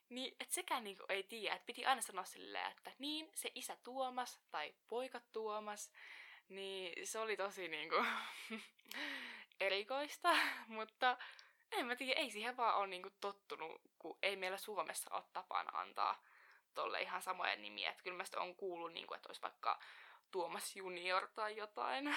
Niin, 0.08 0.37
että 0.40 0.54
sekään 0.54 0.84
niinku 0.84 1.04
ei 1.08 1.23
tiedä, 1.23 1.54
että 1.54 1.66
piti 1.66 1.87
aina 1.87 2.02
sanoa 2.02 2.25
silleen, 2.25 2.70
että 2.70 2.92
niin, 2.99 3.30
se 3.34 3.50
isä 3.54 3.76
Tuomas 3.84 4.40
tai 4.50 4.75
poika 4.88 5.20
Tuomas, 5.32 5.92
niin 6.49 7.06
se 7.06 7.18
oli 7.18 7.37
tosi 7.37 7.68
niinku 7.68 7.96
erikoista, 9.61 10.37
mutta 10.66 11.18
en 11.73 11.87
mä 11.87 11.96
tiedä, 11.96 12.20
ei 12.20 12.30
siihen 12.30 12.56
vaan 12.56 12.76
ole 12.76 12.87
niinku 12.87 13.11
tottunut, 13.20 13.82
kun 13.99 14.18
ei 14.23 14.37
meillä 14.37 14.58
Suomessa 14.58 15.14
ole 15.14 15.25
tapana 15.32 15.80
antaa 15.80 16.23
tolle 16.75 17.02
ihan 17.02 17.23
samoja 17.23 17.56
nimiä. 17.56 17.90
Että 17.90 18.02
kyllä 18.02 18.16
mä 18.16 18.25
sitä 18.25 18.40
on 18.40 18.56
kuullut, 18.56 18.92
niinku, 18.92 19.14
että 19.14 19.28
olisi 19.28 19.42
vaikka 19.42 19.78
Tuomas 20.30 20.76
Junior 20.76 21.28
tai 21.34 21.56
jotain. 21.56 22.04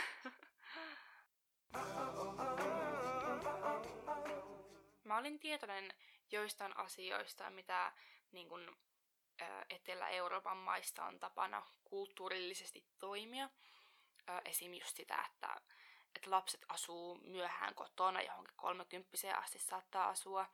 mä 5.04 5.18
olin 5.18 5.40
tietoinen 5.40 5.94
joistain 6.32 6.78
asioista, 6.78 7.50
mitä 7.50 7.92
niin 8.32 8.50
kun, 8.50 8.78
Etelä-Euroopan 9.70 10.58
maista 10.58 11.06
on 11.06 11.20
tapana 11.20 11.68
kulttuurillisesti 11.84 12.86
toimia. 13.00 13.50
Esim. 14.46 14.74
just 14.74 14.96
sitä, 14.96 15.26
että, 15.34 15.56
että 16.16 16.32
lapset 16.32 16.66
asuu 16.70 17.16
myöhään 17.16 17.76
kotona, 17.76 18.22
johonkin 18.22 18.54
30 18.56 19.38
asti 19.38 19.60
saattaa 19.60 20.10
asua, 20.10 20.46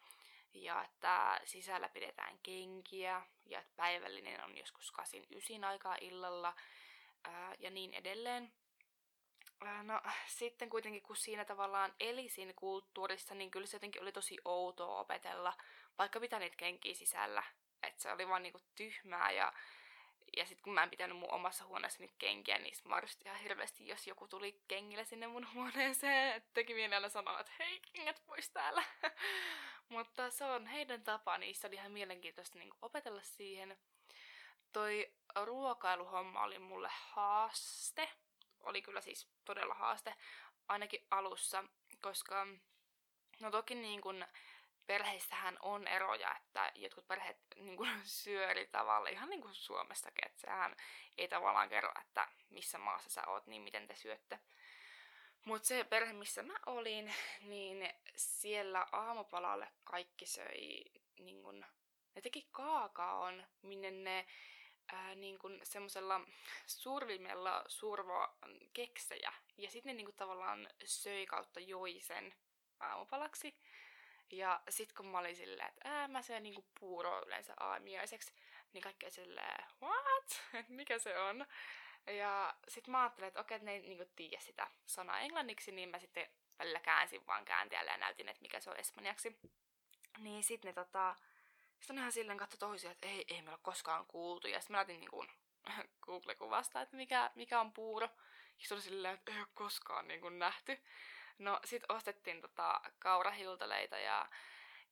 ja 0.54 0.84
että 0.84 1.42
sisällä 1.46 1.90
pidetään 1.90 2.40
kenkiä, 2.44 3.22
ja 3.46 3.60
että 3.60 3.74
päivällinen 3.76 4.44
on 4.44 4.58
joskus 4.58 4.94
8-9 5.62 5.66
aikaa 5.66 5.98
illalla, 6.02 6.56
ja 7.60 7.70
niin 7.70 7.94
edelleen. 7.94 8.54
No 9.84 10.02
sitten 10.28 10.70
kuitenkin 10.70 11.02
kun 11.02 11.16
siinä 11.16 11.46
tavallaan 11.46 11.94
eli 12.00 12.30
siinä 12.30 12.54
kulttuurissa, 12.56 13.36
niin 13.36 13.52
kyllä 13.52 13.68
se 13.68 13.76
jotenkin 13.76 14.02
oli 14.02 14.12
tosi 14.12 14.38
outoa 14.46 15.00
opetella 15.00 15.54
vaikka 15.98 16.20
mitä 16.20 16.40
niitä 16.40 16.56
kenkiä 16.56 16.94
sisällä. 16.94 17.44
Että 17.84 18.02
se 18.02 18.12
oli 18.12 18.28
vaan 18.28 18.44
niinku 18.44 18.62
tyhmää 18.76 19.32
ja, 19.32 19.54
ja 20.38 20.46
sitten 20.46 20.64
kun 20.64 20.74
mä 20.74 20.84
en 20.84 20.90
pitänyt 20.90 21.18
mun 21.18 21.32
omassa 21.32 21.66
huoneessa 21.66 22.00
niitä 22.00 22.16
kenkiä, 22.18 22.58
niin 22.58 22.74
mä 22.86 23.02
ihan 23.26 23.40
hirveästi, 23.40 23.88
jos 23.88 24.08
joku 24.08 24.28
tuli 24.28 24.62
kengillä 24.68 25.04
sinne 25.04 25.28
mun 25.28 25.48
huoneeseen, 25.54 26.36
että 26.36 26.50
teki 26.54 26.74
mielellä 26.74 27.10
sanoa, 27.10 27.40
että 27.40 27.52
hei, 27.60 27.82
kengät 27.94 28.22
pois 28.26 28.50
täällä. 28.50 28.84
Mutta 29.90 30.30
se 30.30 30.46
on 30.46 30.66
heidän 30.66 31.04
tapa, 31.04 31.38
niin 31.38 31.56
se 31.56 31.68
oli 31.68 31.76
ihan 31.76 31.92
mielenkiintoista 31.92 32.60
niin 32.60 32.74
opetella 32.82 33.22
siihen. 33.22 33.78
Toi 34.74 35.14
ruokailuhomma 35.46 36.44
oli 36.44 36.60
mulle 36.60 36.90
haaste, 36.92 38.10
oli 38.64 38.82
kyllä 38.82 39.02
siis 39.02 39.28
todella 39.46 39.74
haaste, 39.74 40.16
ainakin 40.68 41.08
alussa, 41.12 41.64
koska 42.02 42.48
no 43.40 43.52
toki 43.52 43.76
niin 43.76 44.02
kun 44.02 44.26
perheissähän 44.88 45.58
on 45.62 45.88
eroja, 45.88 46.36
että 46.38 46.72
jotkut 46.76 47.08
perheet 47.08 47.38
niin 47.56 47.78
kun, 47.78 47.88
syö 48.04 48.50
eri 48.50 48.68
tavalla, 48.68 49.10
ihan 49.10 49.30
niin 49.30 49.42
kuin 49.42 49.54
Suomessakin, 49.54 50.26
että 50.26 50.42
sehän 50.42 50.76
ei 51.18 51.28
tavallaan 51.28 51.70
kerro, 51.70 51.92
että 52.02 52.28
missä 52.50 52.78
maassa 52.78 53.10
sä 53.10 53.28
oot, 53.28 53.48
niin 53.48 53.62
miten 53.62 53.88
te 53.88 53.96
syötte. 53.96 54.40
Mutta 55.46 55.68
se 55.68 55.84
perhe, 55.84 56.14
missä 56.14 56.44
mä 56.44 56.54
olin, 56.66 57.14
niin 57.42 57.90
siellä 58.16 58.88
aamupalalle 58.92 59.68
kaikki 59.84 60.26
söi, 60.26 60.84
niin 61.20 61.44
kun, 61.44 61.66
ne 62.16 62.22
teki 62.22 62.48
kaakaon, 62.52 63.46
minne 63.62 63.92
ne 63.92 64.26
ää, 64.92 65.16
niin 65.16 65.40
kuin 65.40 65.60
semmoisella 65.64 66.22
survimella 66.68 67.64
survo 67.68 68.28
keksejä. 68.74 69.34
Ja 69.58 69.72
sitten 69.72 69.90
ne 69.90 69.94
niin 69.94 70.06
kuin 70.06 70.16
tavallaan 70.16 70.70
söi 70.86 71.26
kautta 71.26 71.60
joi 71.60 72.00
sen 72.00 72.34
aamupalaksi. 72.80 73.58
Ja 74.32 74.62
sit 74.70 74.94
kun 74.94 75.08
mä 75.08 75.20
olin 75.20 75.36
silleen, 75.36 75.70
että 75.70 75.90
ää, 75.90 76.08
mä 76.08 76.22
syön 76.22 76.44
niinku 76.44 76.66
puuroa 76.80 77.22
yleensä 77.26 77.54
aamiaiseksi, 77.60 78.34
niin 78.74 78.82
kaikki 78.82 79.12
silleen, 79.12 79.66
what? 79.82 80.42
Mikä 80.70 81.00
se 81.00 81.20
on? 81.20 81.46
Ja 82.08 82.56
sit 82.68 82.88
mä 82.88 83.02
ajattelin, 83.02 83.28
että 83.28 83.40
okei, 83.40 83.56
että 83.56 83.66
ne 83.66 83.74
ei 83.74 83.82
niinku 83.82 84.06
tiedä 84.16 84.40
sitä 84.40 84.68
sanaa 84.86 85.20
englanniksi, 85.20 85.72
niin 85.72 85.90
mä 85.90 86.00
sitten 86.00 86.28
välillä 86.60 86.80
käänsin 86.80 87.28
vaan 87.28 87.46
kääntiällä 87.46 87.92
ja 87.92 87.98
näytin, 87.98 88.30
että 88.30 88.42
mikä 88.42 88.60
se 88.60 88.70
on 88.70 88.80
espanjaksi. 88.80 89.40
Niin 90.18 90.44
sit 90.44 90.64
ne 90.64 90.74
tota, 90.74 91.16
sitten 91.84 91.98
ihan 91.98 92.12
silleen 92.12 92.38
katso 92.38 92.58
toisia, 92.58 92.92
että 92.92 93.08
ei, 93.08 93.26
ei 93.28 93.42
me 93.42 93.50
ole 93.50 93.60
koskaan 93.62 94.06
kuultu. 94.06 94.48
Ja 94.48 94.60
sitten 94.60 94.74
mä 94.74 94.78
laitin 94.78 95.00
niinku 95.00 95.26
Google-kuvasta, 96.06 96.82
että 96.82 96.96
mikä, 96.98 97.32
mikä 97.36 97.62
on 97.62 97.74
puuro. 97.74 98.10
Ja 98.60 98.68
se 98.68 98.74
oli 98.74 98.82
silleen, 98.82 99.14
että 99.14 99.32
ei 99.32 99.40
ole 99.40 99.48
koskaan 99.54 100.08
niinku 100.08 100.30
nähty. 100.30 100.84
No 101.38 101.60
sit 101.66 101.84
ostettiin 101.90 102.42
tota 102.42 102.82
kaurahiutaleita 103.00 103.98
ja 103.98 104.30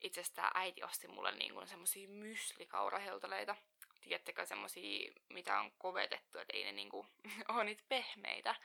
itsestään 0.01 0.51
äiti 0.53 0.83
osti 0.83 1.07
mulle 1.07 1.31
niin 1.31 1.53
kuin 1.53 1.67
semmosia 1.67 2.10
myslikauraheltaleita. 2.10 3.55
Tiedättekö 4.01 4.45
semmosia, 4.45 5.13
mitä 5.29 5.60
on 5.60 5.71
kovetettu, 5.77 6.39
että 6.39 6.57
ei 6.57 6.63
ne 6.63 6.71
niinku 6.71 7.05
ole 7.50 7.63
niitä 7.63 7.83
pehmeitä. 7.89 8.55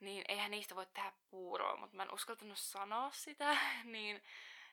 Niin 0.00 0.24
eihän 0.28 0.50
niistä 0.50 0.74
voi 0.74 0.86
tehdä 0.86 1.12
puuroa, 1.30 1.76
mutta 1.76 1.96
mä 1.96 2.02
en 2.02 2.14
uskaltanut 2.14 2.58
sanoa 2.58 3.10
sitä. 3.12 3.56
Niin 3.84 4.22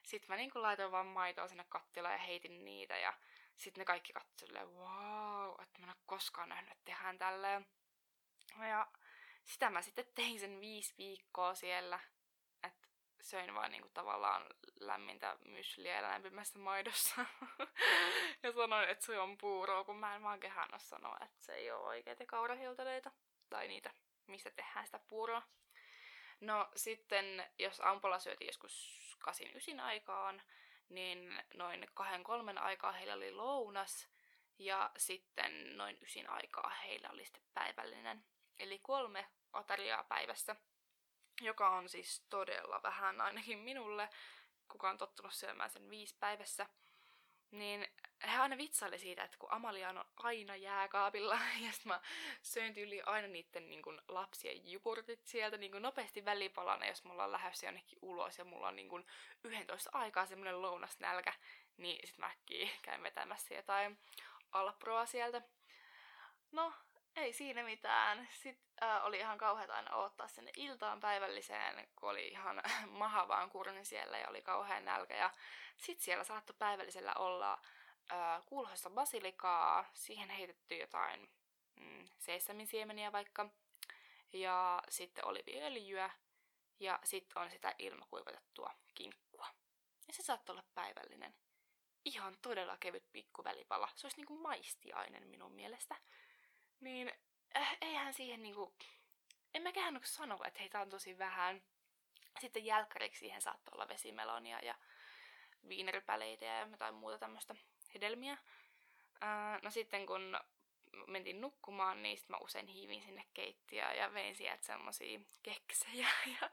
sit 0.02 0.28
mä 0.28 0.36
niinku 0.36 0.62
laitoin 0.62 0.92
vaan 0.92 1.06
maitoa 1.06 1.48
sinne 1.48 1.64
kattilaan 1.68 2.14
ja 2.14 2.18
heitin 2.18 2.64
niitä 2.64 2.96
ja 2.96 3.12
sitten 3.56 3.80
ne 3.80 3.84
kaikki 3.84 4.12
katsoivat 4.12 4.68
wow, 4.68 5.62
että 5.62 5.78
mä 5.78 5.86
en 5.86 5.90
ole 5.90 5.96
koskaan 6.06 6.48
nähnyt, 6.48 6.72
että 6.72 6.84
tehdään 6.84 7.18
tälleen. 7.18 7.66
Ja 8.68 8.86
sitä 9.44 9.70
mä 9.70 9.82
sitten 9.82 10.06
tein 10.14 10.40
sen 10.40 10.60
viisi 10.60 10.94
viikkoa 10.98 11.54
siellä, 11.54 12.00
että 12.62 12.88
söin 13.20 13.54
vaan 13.54 13.70
niinku 13.70 13.88
tavallaan 13.94 14.46
lämmintä 14.80 15.36
mysliä 15.44 16.02
lämpimässä 16.02 16.58
maidossa. 16.58 17.26
ja 18.42 18.52
sanoin, 18.52 18.88
että 18.88 19.04
se 19.04 19.20
on 19.20 19.38
puuroa, 19.38 19.84
kun 19.84 19.96
mä 19.96 20.16
en 20.16 20.22
vaan 20.22 20.40
kehannut 20.40 20.82
sanoa, 20.82 21.16
että 21.22 21.44
se 21.44 21.54
ei 21.54 21.70
ole 21.70 21.86
oikeita 21.86 22.26
kaurahiltaleita. 22.26 23.10
Tai 23.50 23.68
niitä, 23.68 23.90
mistä 24.26 24.50
tehdään 24.50 24.86
sitä 24.86 24.98
puuroa. 24.98 25.42
No 26.40 26.68
sitten, 26.76 27.50
jos 27.58 27.80
ampola 27.80 28.18
syötiin 28.18 28.46
joskus 28.46 29.09
8-9 29.76 29.80
aikaan, 29.80 30.42
niin 30.88 31.44
noin 31.54 31.86
kahden 31.94 32.24
kolmen 32.24 32.58
aikaa 32.58 32.92
heillä 32.92 33.14
oli 33.14 33.32
lounas 33.32 34.08
ja 34.58 34.90
sitten 34.96 35.76
noin 35.76 35.98
ysin 36.02 36.30
aikaa 36.30 36.68
heillä 36.68 37.10
oli 37.10 37.24
sitten 37.24 37.42
päivällinen. 37.54 38.24
Eli 38.58 38.78
kolme 38.78 39.26
atariaa 39.52 40.04
päivässä, 40.04 40.56
joka 41.40 41.70
on 41.70 41.88
siis 41.88 42.26
todella 42.30 42.82
vähän 42.82 43.20
ainakin 43.20 43.58
minulle, 43.58 44.08
kuka 44.68 44.90
on 44.90 44.98
tottunut 44.98 45.34
syömään 45.34 45.70
sen 45.70 45.90
viisi 45.90 46.16
päivässä. 46.20 46.66
Niin 47.50 47.88
he 48.22 48.36
aina 48.36 48.58
vitsaili 48.58 48.98
siitä, 48.98 49.24
että 49.24 49.36
kun 49.38 49.52
Amalia 49.52 49.88
on 49.88 50.04
aina 50.16 50.56
jääkaapilla, 50.56 51.34
ja 51.64 51.72
sitten 51.72 51.92
mä 51.92 52.00
söin 52.42 52.74
tyyli 52.74 53.02
aina 53.02 53.28
niiden 53.28 53.70
niin 53.70 53.82
kuin, 53.82 54.00
lapsien 54.08 54.70
jupurtit 54.70 55.26
sieltä 55.26 55.56
niin 55.56 55.72
kuin, 55.72 55.82
nopeasti 55.82 56.24
välipalana, 56.24 56.86
jos 56.86 57.04
mulla 57.04 57.24
on 57.24 57.32
lähdössä 57.32 57.66
jonnekin 57.66 57.98
ulos 58.02 58.38
ja 58.38 58.44
mulla 58.44 58.68
on 58.68 58.76
niin 58.76 58.88
kuin, 58.88 59.06
11 59.44 59.90
aikaa 59.92 60.26
semmoinen 60.26 60.62
lounasnälkä, 60.62 61.32
niin 61.76 62.08
sit 62.08 62.18
mä 62.18 62.26
äkkiä 62.26 62.68
käyn 62.82 63.02
vetämässä 63.02 63.54
jotain 63.54 63.98
alproa 64.52 65.06
sieltä. 65.06 65.42
No, 66.52 66.72
ei 67.16 67.32
siinä 67.32 67.62
mitään. 67.62 68.28
Sitten 68.32 68.88
äh, 68.88 69.04
oli 69.04 69.18
ihan 69.18 69.38
kauheata 69.38 69.74
aina 69.74 69.96
odottaa 69.96 70.28
sinne 70.28 70.50
iltaan 70.56 71.00
päivälliseen, 71.00 71.88
kun 71.96 72.10
oli 72.10 72.28
ihan 72.28 72.62
maha 72.90 73.28
vaan 73.28 73.50
kurni 73.50 73.84
siellä 73.84 74.18
ja 74.18 74.28
oli 74.28 74.42
kauhean 74.42 74.84
nälkä. 74.84 75.16
Ja 75.16 75.30
sitten 75.76 76.04
siellä 76.04 76.24
saattoi 76.24 76.56
päivällisellä 76.58 77.14
olla 77.14 77.58
äh, 78.12 78.42
kuulhoista 78.46 78.90
basilikaa, 78.90 79.90
siihen 79.94 80.30
heitetty 80.30 80.76
jotain 80.76 81.30
mm, 81.76 82.08
seissaminsiemeniä 82.18 83.12
vaikka, 83.12 83.50
ja 84.32 84.82
sitten 84.88 85.26
oliviöljyä, 85.26 86.10
ja 86.80 86.98
sitten 87.04 87.42
on 87.42 87.50
sitä 87.50 87.74
ilmakuivatettua 87.78 88.74
kinkkua. 88.94 89.46
Ja 90.08 90.14
se 90.14 90.22
saattoi 90.22 90.52
olla 90.52 90.64
päivällinen. 90.74 91.34
Ihan 92.04 92.36
todella 92.42 92.76
kevyt 92.76 93.12
pikku 93.12 93.44
välipala. 93.44 93.88
Se 93.94 94.06
olisi 94.06 94.16
niinku 94.16 94.36
maistiainen 94.38 95.26
minun 95.26 95.52
mielestä. 95.52 95.96
Niin 96.80 97.12
äh, 97.56 97.76
eihän 97.80 98.14
siihen 98.14 98.42
niinku... 98.42 98.74
En 99.54 99.62
mä 99.62 99.72
kehannut 99.72 100.04
sanoa, 100.04 100.46
että 100.46 100.60
heitä 100.60 100.80
on 100.80 100.90
tosi 100.90 101.18
vähän. 101.18 101.62
Sitten 102.40 102.64
jälkkäriksi 102.64 103.18
siihen 103.18 103.42
saattoi 103.42 103.72
olla 103.74 103.88
vesimelonia 103.88 104.60
ja 104.60 104.74
viineripäleitä 105.68 106.44
ja 106.44 106.66
jotain 106.66 106.94
muuta 106.94 107.18
tämmöistä 107.18 107.54
hedelmiä. 107.94 108.32
Äh, 109.22 109.62
no 109.62 109.70
sitten 109.70 110.06
kun 110.06 110.38
mentiin 111.06 111.40
nukkumaan, 111.40 112.02
niin 112.02 112.18
sit 112.18 112.28
mä 112.28 112.36
usein 112.40 112.66
hiivin 112.66 113.02
sinne 113.02 113.24
keittiöön 113.34 113.96
ja 113.96 114.14
vein 114.14 114.36
sieltä 114.36 114.66
semmosia 114.66 115.20
keksejä. 115.42 116.08
Ja 116.40 116.50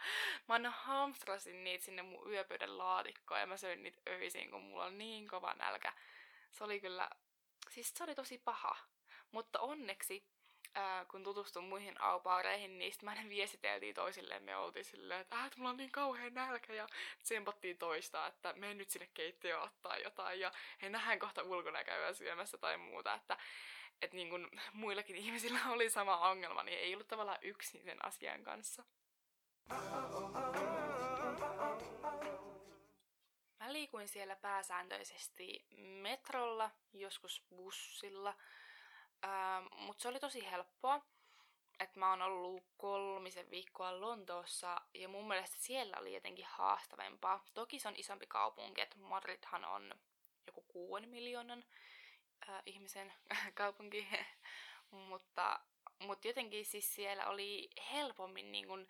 mä 0.48 0.53
aina 0.53 0.72
hamstrasin 0.72 1.63
niitä 1.63 1.86
sinne 1.86 2.01
mun 2.01 2.32
yöpöydän 2.32 2.77
laatikkoon 2.77 3.39
ja 3.39 3.48
mä 3.48 3.58
söin 3.58 3.84
niitä 3.84 4.00
öisin, 4.08 4.51
kun 4.51 4.62
mulla 4.62 4.85
on 4.85 4.98
niin 4.98 5.27
kova 5.27 5.53
nälkä. 5.53 5.94
Se 6.51 6.64
oli 6.64 6.79
kyllä, 6.79 7.09
siis 7.70 7.94
se 7.96 8.03
oli 8.03 8.16
tosi 8.16 8.38
paha. 8.38 8.77
Mutta 9.31 9.59
onneksi 9.59 10.25
ää, 10.75 11.06
kun 11.06 11.24
tutustuin 11.24 11.66
muihin 11.66 12.01
aupaareihin, 12.01 12.77
niin 12.77 12.92
sitten 12.92 13.10
aina 13.10 13.30
viestiteltiin 13.30 13.96
toisilleen. 13.96 14.44
Me 14.44 14.56
oltiin 14.58 14.86
silleen, 14.86 15.22
että, 15.22 15.36
äh, 15.36 15.51
mulla 15.58 15.70
on 15.70 15.77
niin 15.77 15.92
kauhean 15.92 16.34
nälkä 16.34 16.74
ja 16.74 16.88
tsempattiin 17.24 17.77
toista, 17.77 18.27
että 18.27 18.53
me 18.53 18.74
nyt 18.74 18.90
sinne 18.90 19.10
keittiöön 19.14 19.62
ottaa 19.62 19.98
jotain 19.98 20.40
ja 20.40 20.51
he 20.82 20.90
nähdään 20.90 21.20
kohta 21.20 21.44
ulkona 21.44 21.84
käydä 21.84 22.14
syömässä 22.14 22.58
tai 22.58 22.77
muuta, 22.77 23.14
että 23.14 23.38
että 24.01 24.18
niin 24.18 24.30
kun 24.30 24.50
muillakin 24.74 25.16
ihmisillä 25.16 25.60
oli 25.70 25.90
sama 25.90 26.18
ongelma, 26.30 26.64
niin 26.64 26.80
ei 26.80 26.94
ollut 26.94 27.08
tavallaan 27.08 27.38
yksin 27.42 27.84
sen 27.84 28.06
asian 28.06 28.44
kanssa. 28.44 28.84
Mä 33.60 33.74
liikuin 33.74 34.08
siellä 34.08 34.36
pääsääntöisesti 34.36 35.66
metrolla, 35.77 36.72
joskus 36.94 37.44
bussilla, 37.56 38.34
Ähm, 39.25 39.66
Mutta 39.72 40.01
se 40.01 40.08
oli 40.08 40.20
tosi 40.20 40.51
helppoa. 40.51 41.01
Että 41.80 42.00
mä 42.00 42.10
oon 42.10 42.22
ollut 42.22 42.64
kolmisen 42.77 43.50
viikkoa 43.50 44.01
Lontoossa 44.01 44.82
ja 44.94 45.10
mun 45.10 45.27
mielestä 45.27 45.58
siellä 45.60 45.98
oli 46.00 46.14
jotenkin 46.14 46.46
haastavempaa. 46.50 47.44
Toki 47.53 47.80
se 47.80 47.88
on 47.88 47.96
isompi 47.98 48.25
kaupunki, 48.27 48.82
että 48.82 49.00
Madridhan 49.00 49.66
on 49.66 49.94
joku 50.48 50.62
kuuden 50.62 51.10
miljoonan 51.10 51.64
äh, 52.50 52.62
ihmisen 52.66 53.14
kaupunki. 53.53 54.08
mutta, 55.10 55.60
mutta 56.00 56.27
jotenkin 56.27 56.66
siis 56.66 56.96
siellä 56.96 57.27
oli 57.27 57.70
helpommin 57.92 58.51
niin 58.51 58.68
kun, 58.68 58.88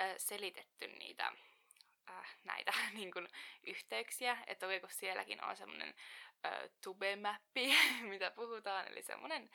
äh, 0.00 0.14
selitetty 0.16 0.86
niitä 0.86 1.32
äh, 2.10 2.36
näitä 2.44 2.72
niin 2.94 3.12
kun, 3.12 3.28
yhteyksiä. 3.66 4.38
Että 4.46 4.66
kun 4.80 4.90
sielläkin 4.90 5.44
on 5.44 5.56
semmoinen 5.56 5.94
äh, 6.46 6.52
tube-mappi, 6.80 7.74
mitä 8.12 8.30
puhutaan, 8.30 8.88
eli 8.88 9.02
semmoinen 9.02 9.50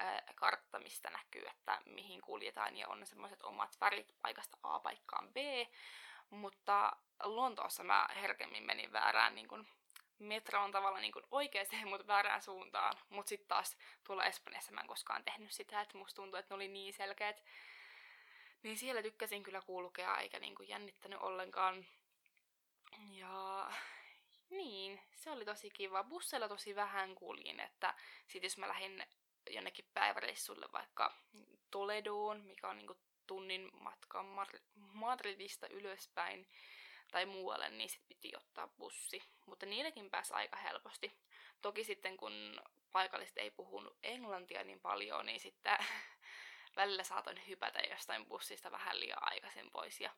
äh, 0.00 0.22
kartta, 0.34 0.78
mistä 0.78 1.10
näkyy, 1.10 1.46
että 1.50 1.82
mihin 1.84 2.20
kuljetaan, 2.20 2.76
ja 2.76 2.88
on 2.88 3.06
semmoiset 3.06 3.42
omat 3.42 3.76
värit 3.80 4.14
paikasta 4.22 4.56
A 4.62 4.80
paikkaan 4.80 5.28
B, 5.32 5.36
mutta 6.30 6.96
Lontoossa 7.22 7.84
mä 7.84 8.08
herkemmin 8.14 8.66
menin 8.66 8.92
väärään 8.92 9.34
niin 9.34 9.48
kuin 9.48 9.68
metroon 10.18 10.72
tavalla 10.72 11.00
niin 11.00 11.12
kuin 11.12 11.24
oikeaan, 11.30 11.66
mutta 11.90 12.06
väärään 12.06 12.42
suuntaan. 12.42 12.98
Mutta 13.08 13.28
sitten 13.28 13.48
taas 13.48 13.76
tuolla 14.04 14.24
Espanjassa 14.24 14.72
mä 14.72 14.80
en 14.80 14.86
koskaan 14.86 15.24
tehnyt 15.24 15.52
sitä, 15.52 15.80
että 15.80 15.98
musta 15.98 16.16
tuntuu, 16.16 16.38
että 16.38 16.54
ne 16.54 16.56
oli 16.56 16.68
niin 16.68 16.94
selkeät. 16.94 17.42
Niin 18.62 18.78
siellä 18.78 19.02
tykkäsin 19.02 19.42
kyllä 19.42 19.60
kulkea, 19.60 20.18
eikä 20.18 20.38
niin 20.38 20.54
kuin 20.54 20.68
jännittänyt 20.68 21.20
ollenkaan. 21.20 21.86
Ja 23.10 23.70
niin, 24.58 25.00
se 25.14 25.30
oli 25.30 25.44
tosi 25.44 25.70
kiva. 25.70 26.04
Bussilla 26.04 26.48
tosi 26.48 26.74
vähän 26.74 27.14
kuljin, 27.14 27.60
että 27.60 27.94
sit 28.26 28.42
jos 28.42 28.58
mä 28.58 28.68
lähdin 28.68 29.06
jonnekin 29.50 29.84
päiväreissulle 29.94 30.66
vaikka 30.72 31.14
Toledoon, 31.70 32.44
mikä 32.44 32.68
on 32.68 32.76
niinku 32.76 32.96
tunnin 33.26 33.70
matka 33.72 34.24
Madridista 34.74 35.68
ylöspäin 35.68 36.48
tai 37.10 37.26
muualle, 37.26 37.68
niin 37.70 37.90
sit 37.90 38.02
piti 38.08 38.32
ottaa 38.36 38.68
bussi. 38.68 39.22
Mutta 39.46 39.66
niillekin 39.66 40.10
pääsi 40.10 40.34
aika 40.34 40.56
helposti. 40.56 41.12
Toki 41.62 41.84
sitten 41.84 42.16
kun 42.16 42.60
paikalliset 42.92 43.38
ei 43.38 43.50
puhunut 43.50 43.98
englantia 44.02 44.64
niin 44.64 44.80
paljon, 44.80 45.26
niin 45.26 45.40
sitten 45.40 45.78
välillä 46.76 47.02
saatoin 47.02 47.46
hypätä 47.48 47.80
jostain 47.80 48.26
bussista 48.26 48.70
vähän 48.70 49.00
liian 49.00 49.18
aikaisin 49.20 49.70
pois 49.70 50.00
ja 50.00 50.10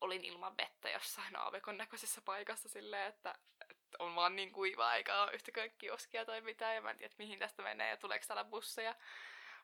olin 0.00 0.24
ilman 0.24 0.56
vettä 0.56 0.90
jossain 0.90 1.36
aavikon 1.36 1.76
näköisessä 1.76 2.20
paikassa 2.20 2.68
silleen, 2.68 3.08
että, 3.08 3.34
että 3.70 3.96
on 3.98 4.14
vaan 4.14 4.36
niin 4.36 4.52
kuiva 4.52 4.92
ole 4.92 5.32
yhtäkään 5.32 5.70
kioskia 5.78 6.24
tai 6.24 6.40
mitään 6.40 6.74
ja 6.74 6.82
mä 6.82 6.90
en 6.90 6.96
tiedä 6.96 7.14
mihin 7.18 7.38
tästä 7.38 7.62
menee 7.62 7.90
ja 7.90 7.96
tuleeko 7.96 8.24
täällä 8.26 8.44
busseja. 8.44 8.94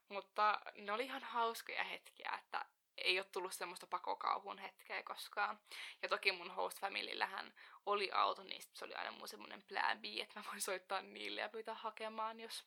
Mutta 0.09 0.61
ne 0.75 0.93
oli 0.93 1.05
ihan 1.05 1.23
hauskoja 1.23 1.85
hetkiä, 1.85 2.39
että 2.39 2.65
ei 3.05 3.19
ole 3.19 3.27
tullut 3.33 3.53
semmoista 3.53 3.87
pakokaupun 3.87 4.59
hetkeä 4.59 5.03
koskaan. 5.03 5.59
Ja 6.03 6.09
toki 6.09 6.33
mun 6.33 6.51
host 6.51 6.81
familyllähän 6.81 7.55
oli 7.87 8.11
auto, 8.13 8.45
niin 8.45 8.63
se 8.75 8.85
oli 8.85 8.95
aina 8.95 9.11
mun 9.13 9.29
semmoinen 9.29 9.63
plan 9.63 9.99
B, 9.99 10.05
että 10.05 10.41
mä 10.41 10.45
voin 10.47 10.61
soittaa 10.61 11.03
niille 11.03 11.41
ja 11.41 11.49
pyytää 11.49 11.75
hakemaan, 11.75 12.41
jos 12.41 12.65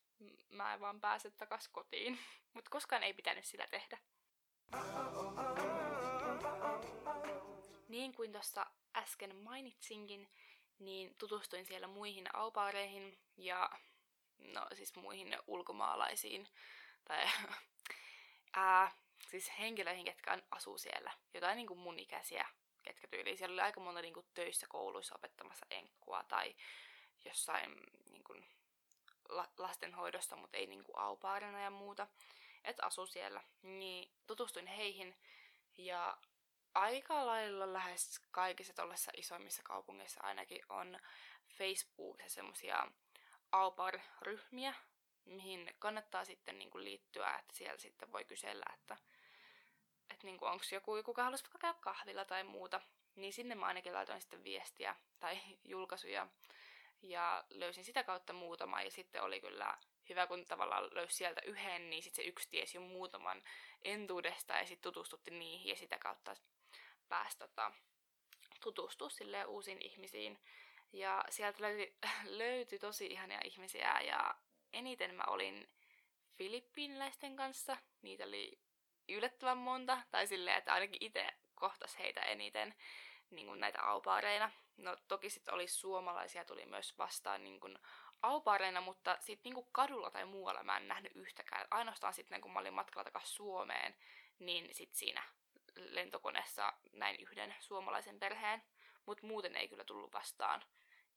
mä 0.49 0.73
en 0.73 0.79
vaan 0.79 1.01
pääse 1.01 1.31
takas 1.31 1.67
kotiin. 1.67 2.19
Mutta 2.53 2.69
koskaan 2.69 3.03
ei 3.03 3.13
pitänyt 3.13 3.45
sitä 3.45 3.67
tehdä. 3.67 3.97
Niin 7.87 8.13
kuin 8.15 8.31
tuossa 8.31 8.65
äsken 8.95 9.35
mainitsinkin, 9.35 10.29
niin 10.79 11.15
tutustuin 11.17 11.65
siellä 11.65 11.87
muihin 11.87 12.35
aupaareihin 12.35 13.19
ja 13.37 13.69
no 14.37 14.67
siis 14.73 14.95
muihin 14.95 15.37
ulkomaalaisiin 15.47 16.47
tai 17.07 17.25
ää, 18.53 18.91
siis 19.39 19.59
henkilöihin, 19.59 20.05
ketkä 20.05 20.39
asuu 20.51 20.77
siellä. 20.77 21.11
Jotain 21.33 21.55
niin 21.55 21.67
kuin 21.67 21.79
mun 21.79 21.99
ikäisiä 21.99 22.45
ketkä 22.83 23.07
tyyliin. 23.07 23.37
Siellä 23.37 23.53
oli 23.53 23.61
aika 23.61 23.79
monta 23.79 24.01
niin 24.01 24.13
kuin, 24.13 24.25
töissä 24.33 24.67
kouluissa 24.69 25.15
opettamassa 25.15 25.65
enkkua 25.69 26.23
tai 26.23 26.55
jossain 27.25 27.77
niin 28.11 28.23
kuin, 28.23 28.45
la- 29.29 29.53
lastenhoidosta, 29.57 30.35
mutta 30.35 30.57
ei 30.57 30.67
niin 30.67 30.83
kuin, 30.83 30.97
aupaarina 30.97 31.61
ja 31.61 31.69
muuta. 31.69 32.07
Että 32.63 32.85
asu 32.85 33.05
siellä. 33.05 33.43
Niin 33.61 34.11
tutustuin 34.27 34.67
heihin 34.67 35.15
ja 35.77 36.17
aika 36.73 37.25
lailla 37.25 37.73
lähes 37.73 38.21
kaikissa 38.31 38.73
tuollaisissa 38.73 39.11
isoimmissa 39.17 39.63
kaupungeissa 39.63 40.23
ainakin 40.23 40.61
on 40.69 40.99
Facebookissa 41.57 42.35
semmoisia 42.35 42.87
aupar-ryhmiä, 43.51 44.73
mihin 45.25 45.75
kannattaa 45.79 46.25
sitten 46.25 46.59
niin 46.59 46.71
kuin 46.71 46.83
liittyä, 46.83 47.35
että 47.39 47.55
siellä 47.55 47.77
sitten 47.77 48.11
voi 48.11 48.25
kysellä, 48.25 48.65
että, 48.73 48.97
että 50.13 50.27
niin 50.27 50.43
onko 50.43 50.65
joku, 50.71 51.03
kuka 51.03 51.23
haluaisi 51.23 51.43
vaikka 51.43 51.59
käydä 51.59 51.77
kahvilla 51.81 52.25
tai 52.25 52.43
muuta. 52.43 52.81
Niin 53.15 53.33
sinne 53.33 53.55
mä 53.55 53.65
ainakin 53.65 53.93
laitoin 53.93 54.21
sitten 54.21 54.43
viestiä 54.43 54.95
tai 55.19 55.39
julkaisuja 55.73 56.27
ja 57.01 57.43
löysin 57.49 57.85
sitä 57.85 58.03
kautta 58.03 58.33
muutama 58.33 58.81
ja 58.81 58.91
sitten 58.91 59.23
oli 59.23 59.41
kyllä 59.41 59.77
hyvä, 60.09 60.27
kun 60.27 60.45
tavallaan 60.45 60.89
löysi 60.91 61.15
sieltä 61.15 61.41
yhden, 61.45 61.89
niin 61.89 62.03
sitten 62.03 62.23
se 62.23 62.29
yksi 62.29 62.49
tiesi 62.49 62.77
jo 62.77 62.81
muutaman 62.81 63.43
entuudesta 63.81 64.53
ja 64.53 64.65
sitten 64.65 64.93
tutustutti 64.93 65.31
niihin 65.31 65.69
ja 65.69 65.75
sitä 65.75 65.97
kautta 65.97 66.35
pääsi 67.09 67.37
tota, 67.37 67.71
tutustua 68.61 69.09
silleen 69.09 69.47
uusiin 69.47 69.81
ihmisiin. 69.81 70.39
Ja 70.93 71.25
sieltä 71.29 71.61
löytyi, 71.61 71.97
löytyi 72.25 72.79
tosi 72.79 73.05
ihania 73.05 73.39
ihmisiä 73.43 74.01
ja 74.01 74.35
eniten 74.73 75.15
mä 75.15 75.23
olin 75.27 75.69
filippiiniläisten 76.37 77.35
kanssa. 77.35 77.77
Niitä 78.01 78.23
oli 78.23 78.59
yllättävän 79.09 79.57
monta, 79.57 79.97
tai 80.11 80.27
silleen, 80.27 80.57
että 80.57 80.73
ainakin 80.73 80.97
itse 81.05 81.27
kohtas 81.55 81.99
heitä 81.99 82.21
eniten 82.21 82.75
niin 83.29 83.47
kuin 83.47 83.59
näitä 83.59 83.81
aupaareina. 83.81 84.51
No 84.77 84.97
toki 85.07 85.29
sitten 85.29 85.53
oli 85.53 85.67
suomalaisia, 85.67 86.45
tuli 86.45 86.65
myös 86.65 86.97
vastaan 86.97 87.43
niin 87.43 87.59
kuin 87.59 87.79
aupaareina, 88.21 88.81
mutta 88.81 89.17
sitten 89.19 89.53
niin 89.53 89.67
kadulla 89.71 90.11
tai 90.11 90.25
muualla 90.25 90.63
mä 90.63 90.77
en 90.77 90.87
nähnyt 90.87 91.11
yhtäkään. 91.15 91.67
Ainoastaan 91.71 92.13
sitten 92.13 92.41
kun 92.41 92.53
mä 92.53 92.59
olin 92.59 92.73
matkalla 92.73 93.03
takaisin 93.03 93.35
Suomeen, 93.35 93.95
niin 94.39 94.75
sitten 94.75 94.97
siinä 94.97 95.23
lentokoneessa 95.75 96.73
näin 96.91 97.15
yhden 97.19 97.55
suomalaisen 97.59 98.19
perheen, 98.19 98.63
mutta 99.05 99.27
muuten 99.27 99.55
ei 99.55 99.67
kyllä 99.67 99.83
tullut 99.83 100.13
vastaan. 100.13 100.63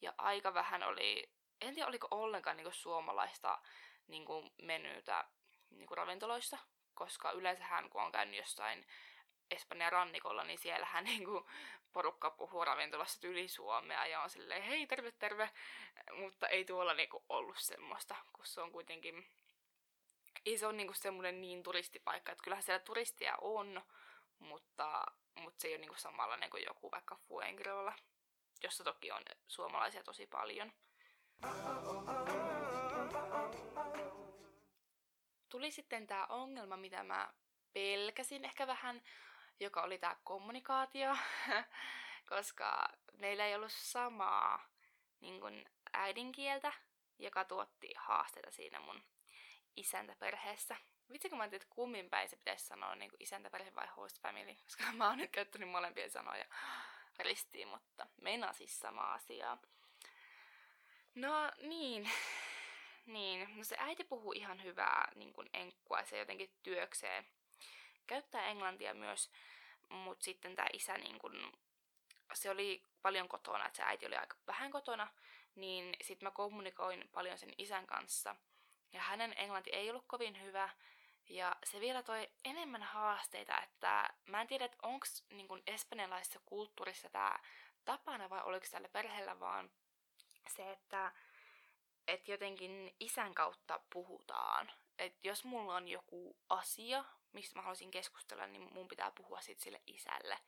Ja 0.01 0.15
aika 0.19 0.55
vähän 0.55 0.83
oli, 0.83 1.31
en 1.61 1.75
tiedä 1.75 1.89
oliko 1.89 2.09
ollenkaan 2.11 2.57
niinku 2.57 2.73
suomalaista 2.73 3.59
niinku 4.07 4.51
menyytä 4.63 5.25
niinku 5.71 5.95
ravintoloissa, 5.95 6.59
koska 6.97 7.31
yleensähän 7.31 7.91
kun 7.91 8.03
on 8.03 8.13
käynyt 8.13 8.37
jossain 8.37 8.87
Espanjan 9.51 9.93
rannikolla, 9.93 10.45
niin 10.45 10.59
siellähän 10.59 11.05
niinku 11.11 11.49
porukka 11.93 12.31
puhuu 12.31 12.65
ravintolassa 12.65 13.29
yli 13.29 13.49
Suomea 13.49 14.07
ja 14.07 14.21
on 14.21 14.31
silleen 14.31 14.63
hei 14.63 14.87
terve 14.87 15.13
terve, 15.13 15.51
mutta 16.13 16.49
ei 16.49 16.65
tuolla 16.65 16.95
niinku 16.95 17.25
ollut 17.29 17.59
semmoista, 17.59 18.17
kun 18.33 18.47
se 18.47 18.61
on 18.61 18.73
kuitenkin 18.73 19.27
ei 20.47 20.59
se 20.59 20.67
ole 20.67 20.77
niinku 20.77 20.95
semmoinen 20.95 21.41
niin 21.41 21.63
turistipaikka, 21.63 22.33
että 22.33 22.45
kyllähän 22.45 22.63
siellä 22.63 22.85
turistia 22.85 23.35
on, 23.41 23.83
mutta, 24.39 25.05
mutta 25.35 25.61
se 25.61 25.69
ei 25.69 25.75
ole 25.75 25.81
niinku 25.81 25.97
samanlainen 25.99 26.51
kuin 26.51 26.65
joku 26.67 26.91
vaikka 26.91 27.17
Fuengirola, 27.29 27.93
jossa 28.63 28.85
toki 28.85 29.13
on 29.13 29.23
suomalaisia 29.47 30.03
tosi 30.03 30.27
paljon. 30.27 30.73
Tuli 35.49 35.71
sitten 35.71 36.07
tämä 36.07 36.27
ongelma, 36.27 36.77
mitä 36.77 37.03
mä 37.03 37.33
pelkäsin 37.73 38.45
ehkä 38.45 38.67
vähän, 38.67 39.03
joka 39.61 39.83
oli 39.83 39.99
tämä 39.99 40.17
kommunikaatio, 40.25 41.17
koska 42.31 42.89
meillä 43.13 43.47
ei 43.47 43.55
ollut 43.55 43.73
samaa 43.73 44.69
niin 45.21 45.41
kun 45.41 45.65
äidinkieltä, 45.93 46.73
joka 47.19 47.45
tuotti 47.45 47.95
haasteita 47.97 48.51
siinä 48.51 48.81
mun 48.81 49.03
isäntäperheessä. 49.77 50.77
Vitsi 51.13 51.29
kun 51.29 51.39
mä 51.39 51.43
ajattelin, 51.43 51.63
että 51.63 51.75
kummin 51.75 52.11
päin 52.11 52.29
se 52.29 52.37
pitäisi 52.37 52.67
sanoa 52.67 52.95
niin 52.95 53.11
kuin 53.11 53.23
isäntäperhe 53.23 53.75
vai 53.75 53.87
host 53.97 54.21
family, 54.21 54.55
koska 54.65 54.85
mä 54.93 55.09
oon 55.09 55.19
nyt 55.19 55.31
käyttänyt 55.31 55.69
molempien 55.69 56.11
sanoja 56.11 56.45
ristiin, 57.19 57.69
mutta 57.69 58.07
meinaa 58.21 58.53
siis 58.53 58.81
sama 58.81 59.13
asia. 59.13 59.59
No 61.15 61.53
niin, 61.59 62.11
niin. 63.07 63.57
No 63.57 63.65
se 63.65 63.77
äiti 63.79 64.05
puhuu 64.05 64.33
ihan 64.33 64.63
hyvää 64.63 65.13
niin 65.15 65.33
kuin 65.33 65.51
enkkua, 65.53 66.05
se 66.05 66.19
jotenkin 66.19 66.51
työkseen. 66.63 67.27
Käyttää 68.07 68.47
englantia 68.47 68.95
myös, 68.95 69.31
mutta 69.89 70.25
sitten 70.25 70.55
tämä 70.55 70.69
isä 70.73 70.99
niin 70.99 71.19
kuin, 71.19 71.53
se 72.35 72.51
oli 72.51 72.83
paljon 73.03 73.29
kotona, 73.29 73.67
että 73.67 73.77
se 73.77 73.83
äiti 73.83 74.07
oli 74.07 74.17
aika 74.17 74.37
vähän 74.47 74.71
kotona, 74.71 75.09
niin 75.55 75.97
sitten 76.03 76.27
mä 76.27 76.31
kommunikoin 76.31 77.09
paljon 77.13 77.39
sen 77.39 77.53
isän 77.59 77.87
kanssa. 77.87 78.37
Ja 78.93 79.01
hänen 79.01 79.35
englanti 79.37 79.71
ei 79.71 79.91
ollut 79.91 80.05
kovin 80.07 80.43
hyvä, 80.43 80.69
ja 81.29 81.57
se 81.65 81.81
vielä 81.81 82.03
toi 82.03 82.29
enemmän 82.45 82.83
haasteita, 82.83 83.63
että 83.63 84.11
mä 84.27 84.41
en 84.41 84.47
tiedä, 84.47 84.65
että 84.65 84.79
onko 84.83 85.07
niin 85.31 85.63
espanjalaisessa 85.67 86.41
kulttuurissa 86.47 87.09
tämä 87.09 87.39
tapana 87.85 88.31
vai 88.31 88.43
oliko 88.43 88.67
tällä 88.71 88.89
perheellä 88.89 89.41
vaan 89.41 89.71
se, 90.49 90.73
että 90.73 91.13
et 92.07 92.29
jotenkin 92.29 92.97
isän 93.01 93.35
kautta 93.35 93.81
puhutaan. 93.93 94.73
että 94.99 95.29
jos 95.29 95.45
mulla 95.45 95.75
on 95.75 95.89
joku 95.89 96.37
asia, 96.49 97.05
mistä 97.33 97.59
mä 97.59 97.63
haluaisin 97.63 97.91
keskustella, 97.91 98.47
niin 98.47 98.75
mun 98.75 98.89
pitää 98.89 99.11
puhua 99.11 99.41
sit 99.41 99.61
sille 99.61 99.83
isälle. 99.87 100.39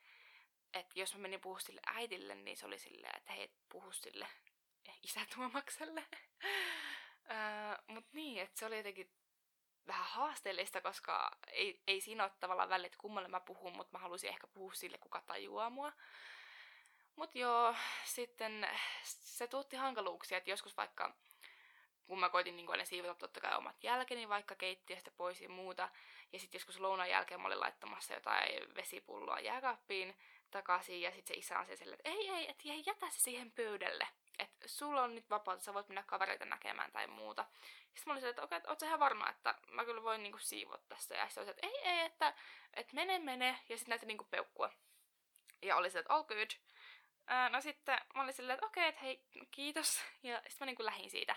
että 0.73 0.99
jos 0.99 1.15
mä 1.15 1.21
menin 1.21 1.41
puhua 1.41 1.59
sille 1.59 1.81
äidille, 1.85 2.35
niin 2.35 2.57
se 2.57 2.65
oli 2.65 2.79
silleen, 2.79 3.17
että 3.17 3.33
hei, 3.33 3.51
puhu 3.69 3.91
sille 3.91 4.27
isätuomakselle. 5.07 6.05
uh, 7.31 7.83
mut 7.87 8.05
niin, 8.13 8.41
että 8.41 8.59
se 8.59 8.65
oli 8.65 8.77
jotenkin 8.77 9.11
vähän 9.87 10.05
haasteellista, 10.05 10.81
koska 10.81 11.37
ei, 11.47 11.81
ei 11.87 12.01
siinä 12.01 12.23
ole 12.23 12.31
tavallaan 12.39 12.69
väliä, 12.69 12.85
että 12.85 12.97
kummalle 12.97 13.27
mä 13.27 13.39
puhun, 13.39 13.75
mutta 13.77 13.97
mä 13.97 13.99
halusin 13.99 14.29
ehkä 14.29 14.47
puhua 14.47 14.73
sille, 14.73 14.97
kuka 14.97 15.21
tajuaa 15.21 15.69
mua. 15.69 15.93
Mut 17.15 17.35
joo, 17.35 17.75
sitten 18.05 18.67
se 19.03 19.47
tuotti 19.47 19.75
hankaluuksia, 19.75 20.37
että 20.37 20.49
joskus 20.49 20.77
vaikka 20.77 21.15
kun 22.09 22.19
mä 22.19 22.29
koitin 22.29 22.55
niin 22.55 22.71
aina 22.71 22.85
siivota 22.85 23.15
totta 23.15 23.41
kai 23.41 23.57
omat 23.57 23.83
jälkeni 23.83 24.29
vaikka 24.29 24.55
keittiöstä 24.55 25.11
pois 25.11 25.41
ja 25.41 25.49
muuta. 25.49 25.89
Ja 26.33 26.39
sitten 26.39 26.59
joskus 26.59 26.79
lounan 26.79 27.09
jälkeen 27.09 27.41
mä 27.41 27.47
olin 27.47 27.59
laittamassa 27.59 28.13
jotain 28.13 28.75
vesipulloa 28.75 29.39
jääkaappiin 29.39 30.17
takaisin 30.51 31.01
ja 31.01 31.11
sitten 31.11 31.35
se 31.35 31.39
isä 31.39 31.59
on 31.59 31.65
siellä, 31.77 31.95
että 31.95 32.09
ei, 32.09 32.29
ei, 32.29 32.49
et 32.49 32.65
jätä 32.85 33.09
se 33.09 33.19
siihen 33.19 33.51
pöydälle. 33.51 34.07
Että 34.39 34.67
sulla 34.67 35.03
on 35.03 35.15
nyt 35.15 35.29
vapautta, 35.29 35.65
sä 35.65 35.73
voit 35.73 35.87
mennä 35.87 36.03
kavereita 36.03 36.45
näkemään 36.45 36.91
tai 36.91 37.07
muuta. 37.07 37.45
Sitten 37.93 38.03
mä 38.05 38.13
olin 38.13 38.25
että 38.25 38.43
okei, 38.43 38.57
okay, 38.57 38.69
oot 38.69 38.81
ihan 38.81 38.99
varma, 38.99 39.29
että 39.29 39.55
mä 39.67 39.85
kyllä 39.85 40.03
voin 40.03 40.23
niinku 40.23 40.37
siivoa 40.37 40.77
tässä. 40.89 41.15
Ja 41.15 41.29
sitten 41.29 41.49
että 41.49 41.67
ei, 41.67 41.77
ei, 41.83 41.99
että, 41.99 42.33
että 42.73 42.95
mene, 42.95 43.19
mene. 43.19 43.59
Ja 43.69 43.77
sitten 43.77 43.89
näitä 43.89 44.05
niinku 44.05 44.23
peukkua. 44.23 44.69
Ja 45.61 45.75
oli 45.75 45.89
se, 45.89 45.99
että 45.99 46.13
all 46.13 46.23
good. 46.23 46.49
No 47.49 47.61
sitten 47.61 47.99
mä 48.15 48.21
olin 48.23 48.33
silleen, 48.33 48.53
että 48.53 48.65
okei, 48.65 48.81
okay, 48.81 48.89
että 48.89 49.01
hei, 49.01 49.23
kiitos. 49.51 50.01
Ja 50.23 50.37
sitten 50.37 50.57
mä 50.59 50.65
niinku 50.65 50.85
lähin 50.85 51.09
siitä. 51.09 51.35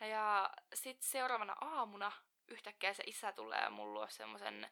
Ja 0.00 0.50
sitten 0.74 1.08
seuraavana 1.08 1.56
aamuna 1.60 2.12
yhtäkkiä 2.48 2.94
se 2.94 3.02
isä 3.06 3.32
tulee 3.32 3.70
luo 3.70 4.06
semmoisen 4.08 4.70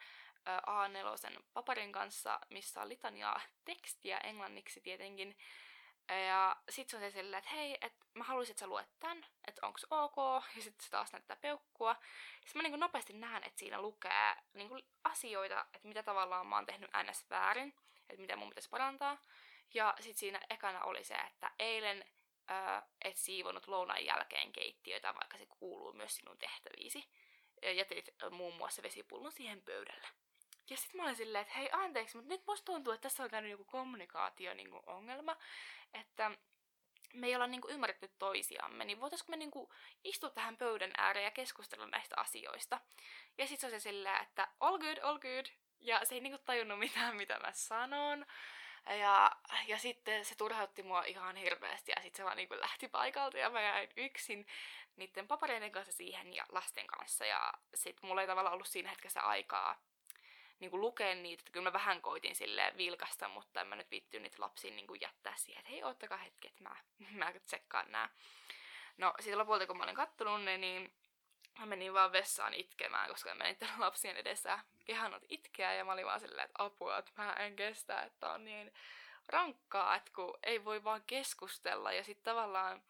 A4 0.49 1.43
paperin 1.53 1.93
kanssa, 1.93 2.41
missä 2.51 2.81
on 2.81 2.89
litaniaa 2.89 3.41
tekstiä 3.65 4.19
englanniksi 4.19 4.81
tietenkin. 4.81 5.39
Ja 6.27 6.57
sit 6.69 6.89
se 6.89 6.97
on 6.97 7.03
se 7.03 7.11
silleen, 7.11 7.39
että 7.39 7.51
hei, 7.51 7.79
että 7.81 8.05
mä 8.15 8.25
haluaisin, 8.25 8.53
että 8.53 8.61
sä 8.61 8.67
luet 8.67 8.89
tän, 9.01 9.27
että 9.49 9.67
onks 9.67 9.87
ok, 9.91 10.17
ja 10.57 10.63
sitten 10.63 10.85
se 10.85 10.91
taas 10.91 11.13
näyttää 11.13 11.37
peukkua. 11.37 11.97
Sitten 12.41 12.59
mä 12.59 12.63
niinku 12.63 12.77
nopeasti 12.77 13.13
näen, 13.13 13.45
että 13.45 13.59
siinä 13.59 13.81
lukee 13.81 14.37
niinku 14.53 14.79
asioita, 15.05 15.67
että 15.75 15.89
mitä 15.89 16.03
tavallaan 16.03 16.47
mä 16.47 16.57
oon 16.57 16.67
tehnyt 16.67 16.91
ns. 17.03 17.31
väärin, 17.31 17.75
että 18.09 18.21
mitä 18.21 18.37
mun 18.37 18.49
pitäisi 18.49 18.69
parantaa. 18.69 19.19
Ja 19.75 19.95
sitten 20.01 20.19
siinä 20.19 20.41
ekana 20.51 20.85
oli 20.85 21.05
se, 21.05 21.15
että 21.15 21.51
eilen 21.59 22.05
äh, 22.51 22.83
et 23.05 23.17
siivonut 23.17 23.69
lounan 23.69 24.05
jälkeen 24.05 24.53
keittiötä, 24.53 25.15
vaikka 25.15 25.39
se 25.39 25.47
kuuluu 25.47 25.93
myös 25.93 26.17
sinun 26.17 26.39
tehtäviisi. 26.39 27.09
Jätit 27.77 28.09
muun 28.31 28.55
muassa 28.55 28.83
vesipullon 28.83 29.33
siihen 29.33 29.63
pöydälle. 29.63 30.09
Ja 30.71 30.77
sitten 30.77 30.97
mä 30.97 31.05
olin 31.05 31.17
silleen, 31.17 31.43
että 31.43 31.55
hei 31.55 31.69
anteeksi, 31.73 32.17
mutta 32.17 32.35
nyt 32.35 32.47
musta 32.47 32.65
tuntuu, 32.65 32.93
että 32.93 33.03
tässä 33.03 33.23
on 33.23 33.31
käynyt 33.31 33.51
joku 33.51 33.65
kommunikaatio 33.65 34.55
niin 34.55 34.69
ongelma, 34.87 35.37
että 35.95 36.31
me 37.15 37.27
ei 37.27 37.35
olla 37.35 37.47
niin 37.47 37.61
kuin, 37.61 37.75
ymmärretty 37.75 38.11
toisiamme, 38.19 38.85
niin 38.85 39.01
voitaisiko 39.01 39.31
me 39.31 39.37
niin 39.37 39.51
kuin, 39.51 39.69
istua 40.05 40.31
tähän 40.31 40.57
pöydän 40.57 40.93
ääreen 40.97 41.25
ja 41.25 41.31
keskustella 41.31 41.87
näistä 41.87 42.15
asioista. 42.19 42.81
Ja 43.39 43.47
sitten 43.47 43.71
se 43.71 43.81
se 43.81 43.83
silleen, 43.83 44.23
että 44.23 44.49
all 44.61 44.79
good, 44.79 44.99
all 44.99 45.19
good. 45.19 45.47
Ja 45.81 46.01
se 46.05 46.15
ei 46.15 46.21
niin 46.21 46.33
kuin, 46.33 46.43
tajunnut 46.45 46.79
mitään, 46.79 47.17
mitä 47.17 47.39
mä 47.39 47.53
sanon. 47.53 48.27
Ja, 48.87 49.33
ja 49.67 49.79
sitten 49.79 50.25
se 50.25 50.35
turhautti 50.35 50.83
mua 50.83 51.05
ihan 51.05 51.37
hirveästi 51.37 51.93
ja 51.93 52.03
sitten 52.03 52.17
se 52.17 52.25
vaan 52.25 52.37
niin 52.37 52.49
kuin 52.49 52.61
lähti 52.61 52.89
paikalta 52.89 53.39
ja 53.39 53.51
mä 53.51 53.63
jäin 53.63 53.89
yksin 53.97 54.47
niiden 54.97 55.29
papareiden 55.29 55.73
kanssa 55.73 55.93
siihen 55.93 56.35
ja 56.35 56.47
lasten 56.49 56.87
kanssa. 56.87 57.27
Ja 57.27 57.53
sitten 57.75 58.09
mulla 58.09 58.21
ei 58.21 58.27
tavallaan 58.27 58.55
ollut 58.55 58.67
siinä 58.67 58.91
hetkessä 58.91 59.21
aikaa 59.21 59.77
niin 60.61 60.71
kuin 60.71 60.81
lukea 60.81 61.15
niitä, 61.15 61.41
että 61.41 61.53
kyllä 61.53 61.69
mä 61.69 61.73
vähän 61.73 62.03
koitin 62.03 62.37
sille 62.37 62.73
vilkasta, 62.77 63.29
mutta 63.29 63.61
en 63.61 63.67
mä 63.67 63.77
nyt 63.77 63.91
viittynyt 63.91 64.23
niitä 64.23 64.43
lapsiin 64.43 64.77
niin 64.77 64.87
kuin 64.87 65.01
jättää 65.01 65.37
siihen, 65.37 65.61
että 65.61 65.71
hei, 65.71 65.85
ottakaa 65.85 66.19
hetki, 66.19 66.49
että 66.49 66.63
mä, 66.63 66.77
mä 67.25 67.33
tsekkaan 67.45 67.93
nää. 67.93 68.09
No, 68.99 69.15
sitten 69.21 69.39
lopulta 69.39 69.67
kun 69.67 69.77
mä 69.77 69.85
olin 69.85 69.95
kattonut 69.95 70.45
ne, 70.45 70.59
niin 70.59 70.93
mä 71.59 71.67
menin 71.67 71.95
vaan 71.95 72.13
vessaan 72.13 72.55
itkemään, 72.55 73.11
koska 73.11 73.35
mä 73.35 73.35
menin 73.35 73.57
lapsien 73.79 74.17
edessä 74.17 74.59
kehannut 74.85 75.23
itkeä, 75.29 75.75
ja 75.75 75.85
mä 75.85 75.93
olin 75.93 76.07
vaan 76.07 76.21
silleen, 76.21 76.45
että 76.45 76.65
apua, 76.65 76.99
että 76.99 77.13
mä 77.17 77.33
en 77.33 77.57
kestä, 77.57 78.03
että 78.03 78.31
on 78.31 78.45
niin 78.45 78.73
rankkaa, 79.29 79.97
että 79.97 80.11
kun 80.15 80.39
ei 80.43 80.65
voi 80.65 80.85
vaan 80.85 81.03
keskustella, 81.07 81.93
ja 81.93 82.05
sitten 82.05 82.25
tavallaan 82.25 82.83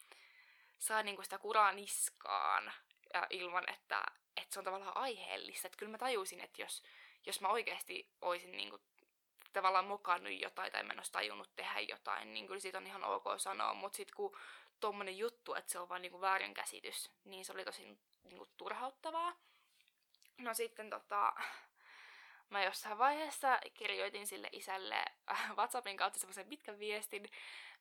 saa 0.78 1.02
niinku 1.02 1.22
sitä 1.22 1.38
kuraa 1.38 1.72
niskaan, 1.72 2.72
ja 3.14 3.26
ilman, 3.30 3.70
että, 3.70 4.02
että 4.36 4.54
se 4.54 4.58
on 4.58 4.64
tavallaan 4.64 4.96
aiheellista. 4.96 5.68
Että 5.68 5.78
kyllä 5.78 5.92
mä 5.92 5.98
tajusin, 5.98 6.40
että 6.40 6.62
jos, 6.62 6.82
jos 7.26 7.40
mä 7.40 7.48
oikeasti 7.48 8.10
olisin 8.20 8.52
niinku 8.52 8.80
tavallaan 9.60 9.84
mokannut 9.84 10.40
jotain 10.40 10.72
tai 10.72 10.82
mä 10.82 10.92
en 10.92 10.98
olisi 10.98 11.12
tajunnut 11.12 11.56
tehdä 11.56 11.80
jotain, 11.80 12.34
niin 12.34 12.46
kyllä 12.46 12.60
siitä 12.60 12.78
on 12.78 12.86
ihan 12.86 13.04
ok 13.04 13.24
sanoa. 13.36 13.74
Mutta 13.74 13.96
sitten 13.96 14.16
kun 14.16 14.36
tommonen 14.80 15.18
juttu, 15.18 15.54
että 15.54 15.72
se 15.72 15.78
on 15.78 15.88
vaan 15.88 16.02
niinku 16.02 16.20
väärinkäsitys, 16.20 17.10
niin 17.24 17.44
se 17.44 17.52
oli 17.52 17.64
tosi 17.64 17.98
niinku 18.24 18.46
turhauttavaa. 18.56 19.32
No 20.38 20.54
sitten 20.54 20.90
tota, 20.90 21.32
mä 22.50 22.64
jossain 22.64 22.98
vaiheessa 22.98 23.58
kirjoitin 23.74 24.26
sille 24.26 24.48
isälle 24.52 25.04
äh, 25.30 25.56
WhatsAppin 25.56 25.96
kautta 25.96 26.18
semmoisen 26.18 26.48
pitkän 26.48 26.78
viestin, 26.78 27.28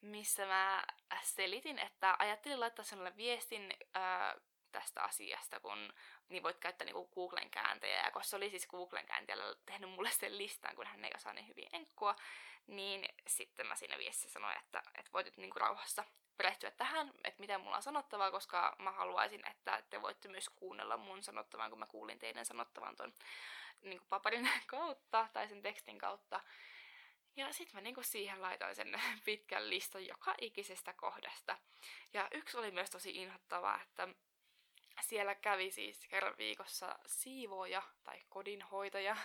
missä 0.01 0.45
mä 0.45 0.83
selitin, 1.23 1.79
että 1.79 2.15
ajattelin 2.19 2.59
laittaa 2.59 2.85
sinulle 2.85 3.17
viestin 3.17 3.73
äh, 3.97 4.35
tästä 4.79 5.03
asiasta, 5.03 5.59
kun 5.59 5.93
niin 6.29 6.43
voit 6.43 6.57
käyttää 6.57 6.85
niinku 6.85 7.07
Googlen 7.07 7.49
kääntäjää. 7.49 8.05
Ja 8.05 8.11
koska 8.11 8.29
se 8.29 8.35
oli 8.35 8.49
siis 8.49 8.67
Googlen 8.67 9.05
kääntäjällä 9.05 9.55
tehnyt 9.65 9.89
mulle 9.89 10.11
sen 10.11 10.38
listan, 10.38 10.75
kun 10.75 10.85
hän 10.85 11.05
ei 11.05 11.11
osaa 11.15 11.33
niin 11.33 11.47
hyvin 11.47 11.69
enkkua, 11.73 12.15
niin 12.67 13.05
sitten 13.27 13.67
mä 13.67 13.75
siinä 13.75 13.97
viestissä 13.97 14.33
sanoin, 14.33 14.57
että, 14.57 14.83
että 14.97 15.11
voit 15.13 15.25
nyt 15.25 15.38
niinku 15.38 15.59
rauhassa 15.59 16.03
perehtyä 16.38 16.71
tähän, 16.71 17.11
että 17.23 17.39
mitä 17.39 17.57
mulla 17.57 17.75
on 17.75 17.83
sanottavaa, 17.83 18.31
koska 18.31 18.75
mä 18.79 18.91
haluaisin, 18.91 19.47
että 19.51 19.83
te 19.89 20.01
voitte 20.01 20.27
myös 20.27 20.49
kuunnella 20.49 20.97
mun 20.97 21.23
sanottavan, 21.23 21.69
kun 21.69 21.79
mä 21.79 21.85
kuulin 21.85 22.19
teidän 22.19 22.45
sanottavan 22.45 22.95
ton 22.95 23.13
niin 23.81 24.01
paperin 24.09 24.49
kautta 24.67 25.27
tai 25.33 25.47
sen 25.47 25.61
tekstin 25.61 25.97
kautta. 25.97 26.41
Ja 27.35 27.53
sitten 27.53 27.75
mä 27.75 27.81
niinku 27.81 28.03
siihen 28.03 28.41
laitoin 28.41 28.75
sen 28.75 29.01
pitkän 29.25 29.69
listan 29.69 30.05
joka 30.05 30.35
ikisestä 30.41 30.93
kohdasta. 30.93 31.57
Ja 32.13 32.27
yksi 32.31 32.57
oli 32.57 32.71
myös 32.71 32.89
tosi 32.89 33.11
inhottavaa, 33.11 33.81
että 33.81 34.07
siellä 35.01 35.36
kävi 35.36 35.71
siis 35.71 36.08
kerran 36.08 36.38
viikossa 36.38 36.99
siivooja 37.05 37.81
tai 38.03 38.21
kodinhoitaja. 38.29 39.17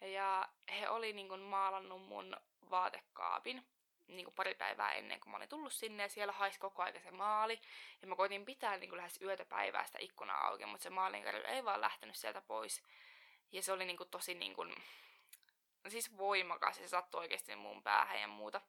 Ja 0.00 0.48
he 0.80 0.88
oli 0.88 1.12
niinku 1.12 1.36
maalannut 1.36 2.02
mun 2.02 2.36
vaatekaapin 2.70 3.66
niin 4.08 4.24
kuin 4.24 4.34
pari 4.34 4.54
päivää 4.54 4.92
ennen 4.92 5.20
kuin 5.20 5.30
mä 5.30 5.36
olin 5.36 5.48
tullut 5.48 5.72
sinne 5.72 6.02
ja 6.02 6.08
siellä 6.08 6.32
haisi 6.32 6.60
koko 6.60 6.82
ajan 6.82 7.02
se 7.02 7.10
maali. 7.10 7.60
Ja 8.02 8.08
mä 8.08 8.16
koitin 8.16 8.44
pitää 8.44 8.76
niin 8.76 8.90
kuin 8.90 8.96
lähes 8.96 9.22
yötä 9.22 9.44
päivää 9.44 9.86
sitä 9.86 9.98
ikkunaa 10.00 10.46
auki, 10.46 10.66
mutta 10.66 10.82
se 10.82 10.90
maalinkarju 10.90 11.42
ei 11.46 11.64
vaan 11.64 11.80
lähtenyt 11.80 12.16
sieltä 12.16 12.40
pois. 12.40 12.82
Ja 13.52 13.62
se 13.62 13.72
oli 13.72 13.84
niin 13.84 13.96
kuin 13.96 14.10
tosi 14.10 14.34
niin 14.34 14.54
kuin, 14.54 14.74
siis 15.88 16.16
voimakas 16.16 16.78
ja 16.78 16.84
se 16.84 16.88
sattui 16.88 17.20
oikeasti 17.20 17.56
mun 17.56 17.82
päähän 17.82 18.20
ja 18.20 18.28
muuta. 18.28 18.60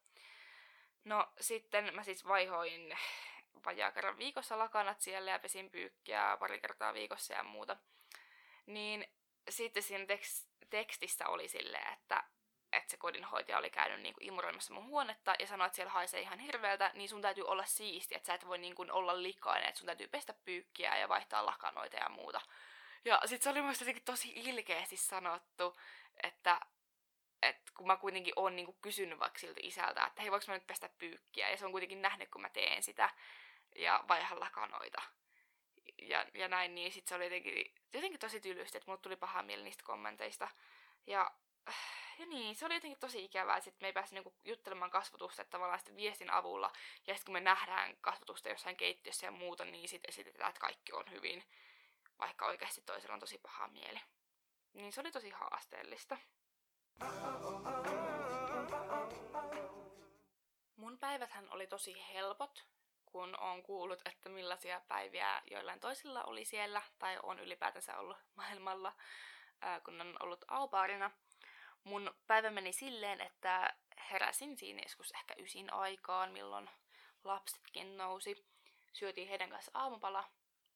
No 1.04 1.28
sitten 1.40 1.94
mä 1.94 2.02
siis 2.02 2.28
vaihoin 2.28 2.98
vajaa 3.64 3.92
kerran 3.92 4.18
viikossa 4.18 4.58
lakanat 4.58 5.00
siellä 5.00 5.30
ja 5.30 5.38
pesin 5.38 5.70
pyykkiä 5.70 6.36
pari 6.40 6.60
kertaa 6.60 6.94
viikossa 6.94 7.34
ja 7.34 7.42
muuta. 7.42 7.76
Niin 8.66 9.06
sitten 9.48 9.82
siinä 9.82 10.04
tekst- 10.04 10.66
tekstissä 10.70 11.28
oli 11.28 11.48
silleen, 11.48 11.92
että 11.92 12.24
että 12.72 12.90
se 12.90 12.96
kodinhoitaja 12.96 13.58
oli 13.58 13.70
käynyt 13.70 14.00
niinku 14.00 14.20
imuroimassa 14.22 14.74
mun 14.74 14.84
huonetta 14.84 15.34
ja 15.38 15.46
sanoi, 15.46 15.66
että 15.66 15.76
siellä 15.76 15.92
haisee 15.92 16.20
ihan 16.20 16.38
hirveältä, 16.38 16.90
niin 16.94 17.08
sun 17.08 17.22
täytyy 17.22 17.44
olla 17.44 17.64
siisti, 17.64 18.14
että 18.14 18.26
sä 18.26 18.34
et 18.34 18.46
voi 18.46 18.58
niinku 18.58 18.86
olla 18.90 19.22
likainen, 19.22 19.68
että 19.68 19.78
sun 19.78 19.86
täytyy 19.86 20.08
pestä 20.08 20.34
pyykkiä 20.44 20.98
ja 20.98 21.08
vaihtaa 21.08 21.46
lakanoita 21.46 21.96
ja 21.96 22.08
muuta. 22.08 22.40
Ja 23.04 23.20
sit 23.24 23.42
se 23.42 23.50
oli 23.50 23.62
mun 23.62 23.74
tosi 24.04 24.32
ilkeästi 24.36 24.96
sanottu, 24.96 25.78
että 26.22 26.60
et 27.42 27.70
kun 27.76 27.86
mä 27.86 27.96
kuitenkin 27.96 28.32
oon 28.36 28.56
niinku 28.56 28.72
kysynyt 28.72 29.18
vaikka 29.18 29.38
siltä 29.38 29.60
isältä, 29.62 30.04
että 30.06 30.22
hei 30.22 30.30
voiko 30.30 30.44
mä 30.48 30.54
nyt 30.54 30.66
pestä 30.66 30.90
pyykkiä, 30.98 31.50
ja 31.50 31.56
se 31.56 31.66
on 31.66 31.72
kuitenkin 31.72 32.02
nähnyt, 32.02 32.28
kun 32.30 32.42
mä 32.42 32.48
teen 32.48 32.82
sitä, 32.82 33.10
ja 33.76 34.04
vaihan 34.08 34.40
lakanoita. 34.40 35.02
Ja, 36.02 36.26
ja 36.34 36.48
näin, 36.48 36.74
niin 36.74 36.92
sit 36.92 37.08
se 37.08 37.14
oli 37.14 37.24
jotenkin, 37.24 37.74
jotenkin 37.92 38.20
tosi 38.20 38.40
tylysti, 38.40 38.78
että 38.78 38.90
mulle 38.90 39.00
tuli 39.00 39.16
paha 39.16 39.42
mieli 39.42 39.62
niistä 39.62 39.84
kommenteista. 39.84 40.48
Ja 41.06 41.30
ja 42.18 42.26
niin, 42.26 42.56
se 42.56 42.66
oli 42.66 42.74
jotenkin 42.74 43.00
tosi 43.00 43.24
ikävää, 43.24 43.56
että 43.56 43.72
me 43.80 43.86
ei 43.86 43.92
päässyt 43.92 44.14
niinku 44.14 44.34
juttelemaan 44.44 44.90
kasvatusta 44.90 45.42
että 45.42 45.50
tavallaan 45.50 45.78
sitten 45.78 45.96
viestin 45.96 46.30
avulla. 46.30 46.72
Ja 47.06 47.14
sitten 47.14 47.24
kun 47.24 47.32
me 47.32 47.40
nähdään 47.40 47.96
kasvatusta 48.00 48.48
jossain 48.48 48.76
keittiössä 48.76 49.26
ja 49.26 49.30
muuta, 49.30 49.64
niin 49.64 49.88
sitten 49.88 50.08
esitetään, 50.08 50.48
että 50.48 50.60
kaikki 50.60 50.92
on 50.92 51.10
hyvin, 51.10 51.44
vaikka 52.18 52.46
oikeasti 52.46 52.80
toisella 52.80 53.14
on 53.14 53.20
tosi 53.20 53.38
paha 53.38 53.68
mieli. 53.68 54.00
Niin 54.72 54.92
se 54.92 55.00
oli 55.00 55.12
tosi 55.12 55.30
haasteellista. 55.30 56.16
Mun 60.76 60.98
päiväthän 60.98 61.50
oli 61.50 61.66
tosi 61.66 62.04
helpot, 62.14 62.66
kun 63.08 63.38
on 63.38 63.62
kuullut, 63.62 64.02
että 64.04 64.28
millaisia 64.28 64.80
päiviä 64.88 65.42
joillain 65.50 65.80
toisilla 65.80 66.24
oli 66.24 66.44
siellä, 66.44 66.82
tai 66.98 67.18
on 67.22 67.40
ylipäätänsä 67.40 67.98
ollut 67.98 68.16
maailmalla, 68.36 68.92
kun 69.84 70.00
on 70.00 70.16
ollut 70.20 70.44
aupaarina– 70.48 71.10
mun 71.88 72.14
päivä 72.26 72.50
meni 72.50 72.72
silleen, 72.72 73.20
että 73.20 73.76
heräsin 74.10 74.58
siinä 74.58 74.82
joskus 74.82 75.10
ehkä 75.10 75.34
ysin 75.38 75.72
aikaan, 75.72 76.32
milloin 76.32 76.70
lapsetkin 77.24 77.96
nousi. 77.96 78.46
Syötiin 78.92 79.28
heidän 79.28 79.50
kanssa 79.50 79.70
aamupala. 79.74 80.24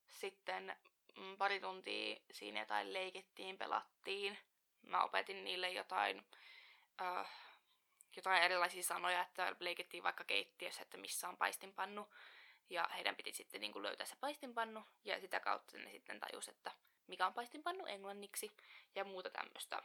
Sitten 0.09 0.77
mm, 1.16 1.37
pari 1.37 1.61
tuntia 1.61 2.16
siinä 2.31 2.61
jotain 2.61 2.92
leikittiin, 2.92 3.59
pelattiin. 3.59 4.38
Mä 4.83 5.05
opetin 5.05 5.45
niille 5.45 5.71
jotain, 5.71 6.27
äh, 7.01 7.31
jotain 8.16 8.42
erilaisia 8.42 8.83
sanoja, 8.83 9.22
että 9.22 9.57
leikittiin 9.61 10.03
vaikka 10.03 10.25
keittiössä, 10.25 10.83
että 10.83 10.96
missä 10.96 11.29
on 11.29 11.37
paistinpannu. 11.37 12.14
Ja 12.70 12.88
heidän 12.94 13.16
piti 13.16 13.33
sitten 13.33 13.61
niin 13.61 13.72
kuin 13.72 13.83
löytää 13.83 14.07
se 14.07 14.16
paistinpannu, 14.20 14.85
ja 15.05 15.20
sitä 15.20 15.40
kautta 15.40 15.79
ne 15.79 15.90
sitten 15.90 16.20
tajus, 16.20 16.48
että 16.48 16.72
mikä 17.07 17.27
on 17.27 17.35
paistinpannu 17.35 17.87
englanniksi, 17.87 18.51
ja 18.94 19.05
muuta 19.05 19.31
tämmöistä 19.31 19.83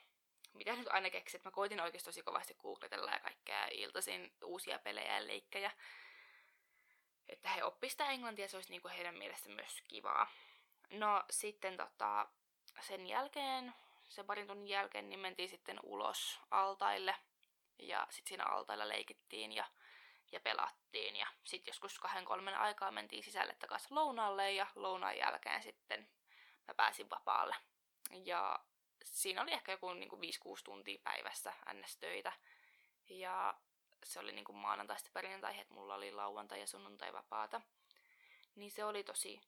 mitä 0.57 0.75
nyt 0.75 0.87
aina 0.87 1.09
keksit. 1.09 1.43
Mä 1.43 1.51
koitin 1.51 1.81
oikeasti 1.81 2.05
tosi 2.05 2.23
kovasti 2.23 2.53
googletella 2.53 3.11
ja 3.11 3.19
kaikkea 3.19 3.67
iltaisin 3.71 4.33
uusia 4.43 4.79
pelejä 4.79 5.15
ja 5.15 5.27
leikkejä. 5.27 5.71
Että 7.29 7.49
he 7.49 7.63
oppisivat 7.63 8.09
englantia, 8.09 8.47
se 8.47 8.57
olisi 8.57 8.71
niinku 8.71 8.87
heidän 8.87 9.17
mielestä 9.17 9.49
myös 9.49 9.81
kivaa. 9.87 10.31
No 10.89 11.23
sitten 11.29 11.77
tota, 11.77 12.27
sen 12.81 13.07
jälkeen, 13.07 13.73
sen 14.09 14.25
parin 14.25 14.47
tunnin 14.47 14.67
jälkeen, 14.67 15.09
niin 15.09 15.19
mentiin 15.19 15.49
sitten 15.49 15.79
ulos 15.83 16.39
altaille. 16.51 17.15
Ja 17.79 18.07
sitten 18.09 18.29
siinä 18.29 18.45
altailla 18.45 18.87
leikittiin 18.87 19.51
ja, 19.51 19.65
ja 20.31 20.39
pelattiin. 20.39 21.15
Ja 21.15 21.27
sitten 21.43 21.71
joskus 21.71 21.99
kahden 21.99 22.25
kolmen 22.25 22.57
aikaa 22.57 22.91
mentiin 22.91 23.23
sisälle 23.23 23.55
takaisin 23.59 23.95
lounaalle 23.95 24.51
ja 24.51 24.67
lounaan 24.75 25.17
jälkeen 25.17 25.63
sitten 25.63 26.09
mä 26.67 26.73
pääsin 26.73 27.09
vapaalle. 27.09 27.55
Ja 28.11 28.59
siinä 29.03 29.41
oli 29.41 29.53
ehkä 29.53 29.71
joku 29.71 29.93
niin 29.93 30.09
kuin 30.09 30.21
5-6 30.57 30.61
tuntia 30.63 31.01
päivässä 31.03 31.53
ns-töitä. 31.73 32.31
Ja 33.09 33.53
se 34.03 34.19
oli 34.19 34.31
niin 34.31 34.55
maanantaista 34.55 35.09
perjantai, 35.13 35.59
että 35.59 35.73
mulla 35.73 35.95
oli 35.95 36.11
lauantai 36.11 36.59
ja 36.59 36.67
sunnuntai 36.67 37.13
vapaata. 37.13 37.61
Niin 38.55 38.71
se 38.71 38.85
oli 38.85 39.03
tosi, 39.03 39.41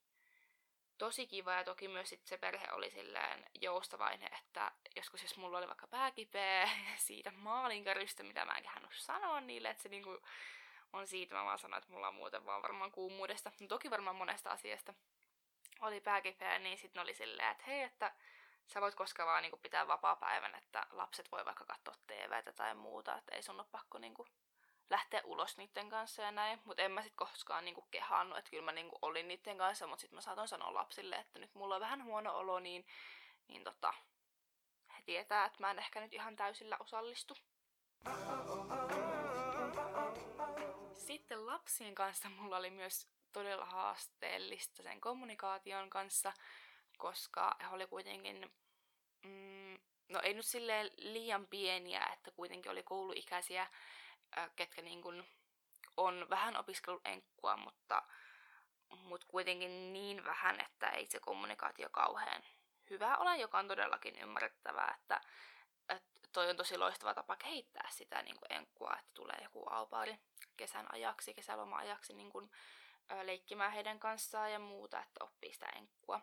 tosi 0.97 1.27
kiva 1.27 1.53
ja 1.53 1.63
toki 1.63 1.87
myös 1.87 2.09
sit 2.09 2.25
se 2.25 2.37
perhe 2.37 2.67
oli 2.71 2.91
silleen 2.91 3.45
joustavainen, 3.61 4.33
että 4.33 4.71
joskus 4.99 5.23
jos 5.23 5.37
mulla 5.37 5.57
oli 5.57 5.67
vaikka 5.67 5.87
pääkipeä 5.87 6.69
siitä 7.07 7.31
maalinkarystä, 7.31 8.23
mitä 8.23 8.45
mä 8.45 8.53
en 8.53 8.63
kehannut 8.63 8.93
sanoa 8.95 9.41
niille, 9.41 9.69
että 9.69 9.83
se 9.83 9.89
niinku 9.89 10.17
on 10.93 11.07
siitä, 11.07 11.35
mä 11.35 11.45
vaan 11.45 11.59
sanoin, 11.59 11.77
että 11.83 11.93
mulla 11.93 12.07
on 12.07 12.15
muuten 12.15 12.45
vaan 12.45 12.61
varmaan 12.61 12.91
kuumuudesta, 12.91 13.51
no 13.59 13.67
toki 13.67 13.89
varmaan 13.89 14.15
monesta 14.15 14.51
asiasta 14.51 14.93
oli 15.81 16.01
pääkipeä, 16.01 16.59
niin 16.59 16.77
sitten 16.77 17.01
oli 17.01 17.13
silleen, 17.13 17.51
että 17.51 17.63
hei, 17.67 17.81
että 17.81 18.11
sä 18.67 18.81
voit 18.81 18.95
koskaan 18.95 19.27
vaan 19.27 19.41
niinku 19.41 19.57
pitää 19.57 19.87
vapaa-päivän, 19.87 20.55
että 20.55 20.87
lapset 20.91 21.31
voi 21.31 21.45
vaikka 21.45 21.65
katsoa 21.65 21.95
TVtä 22.07 22.53
tai 22.53 22.75
muuta, 22.75 23.17
että 23.17 23.35
ei 23.35 23.43
sun 23.43 23.59
ole 23.59 23.67
pakko 23.71 23.97
niinku 23.97 24.27
lähteä 24.89 25.21
ulos 25.23 25.57
niiden 25.57 25.89
kanssa 25.89 26.21
ja 26.21 26.31
näin. 26.31 26.61
Mutta 26.65 26.83
en 26.83 26.91
mä 26.91 27.01
sit 27.01 27.13
koskaan 27.15 27.65
niinku 27.65 27.87
kehannut, 27.91 28.37
että 28.37 28.51
kyllä 28.51 28.63
mä 28.63 28.71
niinku 28.71 28.99
olin 29.01 29.27
niiden 29.27 29.57
kanssa, 29.57 29.87
mutta 29.87 30.01
sitten 30.01 30.17
mä 30.17 30.21
saatoin 30.21 30.47
sanoa 30.47 30.73
lapsille, 30.73 31.15
että 31.15 31.39
nyt 31.39 31.55
mulla 31.55 31.75
on 31.75 31.81
vähän 31.81 32.03
huono 32.03 32.37
olo, 32.37 32.59
niin, 32.59 32.85
niin 33.47 33.63
tota, 33.63 33.93
tietää, 35.05 35.45
että 35.45 35.59
mä 35.59 35.71
en 35.71 35.79
ehkä 35.79 36.01
nyt 36.01 36.13
ihan 36.13 36.35
täysillä 36.35 36.77
osallistu. 36.79 37.37
Sitten 40.93 41.45
lapsien 41.45 41.95
kanssa 41.95 42.29
mulla 42.29 42.57
oli 42.57 42.69
myös 42.69 43.07
todella 43.33 43.65
haasteellista 43.65 44.83
sen 44.83 45.01
kommunikaation 45.01 45.89
kanssa, 45.89 46.33
koska 46.97 47.55
he 47.61 47.67
oli 47.67 47.87
kuitenkin 47.87 48.51
mm, 49.23 49.77
no 50.09 50.19
ei 50.23 50.33
nyt 50.33 50.45
silleen 50.45 50.89
liian 50.97 51.47
pieniä, 51.47 52.09
että 52.13 52.31
kuitenkin 52.31 52.71
oli 52.71 52.83
kouluikäisiä, 52.83 53.67
ketkä 54.55 54.81
niin 54.81 55.01
kuin 55.01 55.23
on 55.97 56.27
vähän 56.29 56.57
opiskellut 56.57 57.07
enkkua, 57.07 57.57
mutta, 57.57 58.03
mutta 58.89 59.27
kuitenkin 59.27 59.93
niin 59.93 60.23
vähän, 60.23 60.59
että 60.59 60.89
ei 60.89 61.05
se 61.05 61.19
kommunikaatio 61.19 61.89
kauhean 61.91 62.43
hyvä 62.89 63.17
ole, 63.17 63.37
joka 63.37 63.59
on 63.59 63.67
todellakin 63.67 64.19
ymmärrettävää, 64.19 64.95
että, 64.99 65.21
että 65.89 66.29
toi 66.31 66.49
on 66.49 66.55
tosi 66.55 66.77
loistava 66.77 67.13
tapa 67.13 67.35
kehittää 67.35 67.89
sitä 67.91 68.21
niin 68.21 68.39
kuin 68.39 68.57
enkkua, 68.57 68.93
että 68.99 69.11
tulee 69.13 69.37
joku 69.43 69.63
aupaari 69.69 70.19
kesän 70.57 70.93
ajaksi, 70.93 71.33
kesäloma-ajaksi 71.33 72.13
niin 72.13 72.29
kuin, 72.29 72.51
ö, 73.11 73.25
leikkimään 73.25 73.71
heidän 73.71 73.99
kanssaan 73.99 74.51
ja 74.51 74.59
muuta, 74.59 74.99
että 74.99 75.23
oppii 75.23 75.53
sitä 75.53 75.65
enkkua. 75.75 76.21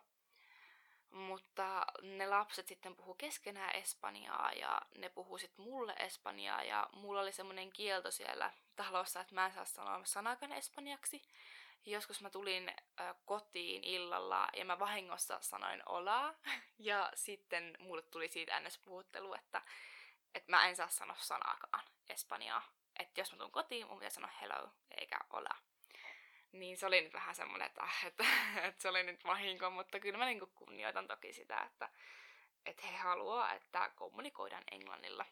Mutta 1.10 1.86
ne 2.02 2.26
lapset 2.26 2.68
sitten 2.68 2.96
puhu 2.96 3.14
keskenään 3.14 3.76
espanjaa 3.76 4.52
ja 4.52 4.82
ne 4.98 5.08
puhuu 5.08 5.38
sitten 5.38 5.64
mulle 5.64 5.94
espanjaa 5.98 6.62
ja 6.62 6.88
mulla 6.92 7.20
oli 7.20 7.32
semmoinen 7.32 7.72
kielto 7.72 8.10
siellä 8.10 8.52
talossa, 8.76 9.20
että 9.20 9.34
mä 9.34 9.46
en 9.46 9.52
saa 9.52 9.64
sanoa 9.64 10.04
sanakaan 10.04 10.52
espanjaksi. 10.52 11.22
Joskus 11.84 12.20
mä 12.20 12.30
tulin 12.30 12.68
ö, 13.00 13.14
kotiin 13.24 13.84
illalla 13.84 14.48
ja 14.56 14.64
mä 14.64 14.78
vahingossa 14.78 15.38
sanoin 15.40 15.82
olaa 15.86 16.34
ja 16.78 17.10
sitten 17.14 17.76
mulle 17.78 18.02
tuli 18.02 18.28
siitä 18.28 18.60
ns. 18.60 18.78
puhuttelu, 18.78 19.34
että, 19.34 19.62
että 20.34 20.50
mä 20.52 20.68
en 20.68 20.76
saa 20.76 20.88
sanoa 20.88 21.16
sanakaan 21.20 21.84
espanjaa. 22.08 22.62
Että 22.98 23.20
jos 23.20 23.32
mä 23.32 23.38
tulen 23.38 23.52
kotiin, 23.52 23.86
mun 23.86 23.98
pitää 23.98 24.10
sanoa 24.10 24.30
hello 24.40 24.70
eikä 25.00 25.18
ola. 25.30 25.56
Niin 26.52 26.76
se 26.76 26.86
oli 26.86 27.00
nyt 27.00 27.12
vähän 27.12 27.34
semmoinen, 27.34 27.66
että, 27.66 27.88
että, 28.06 28.24
että 28.62 28.82
se 28.82 28.88
oli 28.88 29.02
nyt 29.02 29.24
vahinko, 29.24 29.70
mutta 29.70 30.00
kyllä 30.00 30.18
mä 30.18 30.26
niin 30.26 30.40
kunnioitan 30.54 31.06
toki 31.06 31.32
sitä, 31.32 31.58
että, 31.66 31.88
että 32.66 32.86
he 32.86 32.96
haluaa, 32.96 33.52
että 33.52 33.90
kommunikoidaan 33.96 34.64
englannilla. 34.70 35.26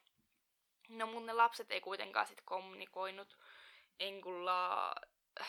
No 0.89 1.07
mun 1.07 1.25
ne 1.25 1.33
lapset 1.33 1.71
ei 1.71 1.81
kuitenkaan 1.81 2.27
sit 2.27 2.41
kommunikoinut 2.45 3.37
äh, 5.41 5.47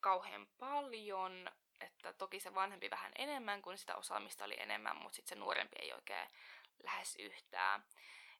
kauhean 0.00 0.46
paljon, 0.58 1.50
että 1.80 2.12
toki 2.12 2.40
se 2.40 2.54
vanhempi 2.54 2.90
vähän 2.90 3.12
enemmän, 3.18 3.62
kun 3.62 3.78
sitä 3.78 3.96
osaamista 3.96 4.44
oli 4.44 4.60
enemmän, 4.60 4.96
mutta 4.96 5.16
sitten 5.16 5.36
se 5.36 5.40
nuorempi 5.40 5.76
ei 5.78 5.92
oikein 5.92 6.28
lähes 6.82 7.16
yhtään. 7.16 7.84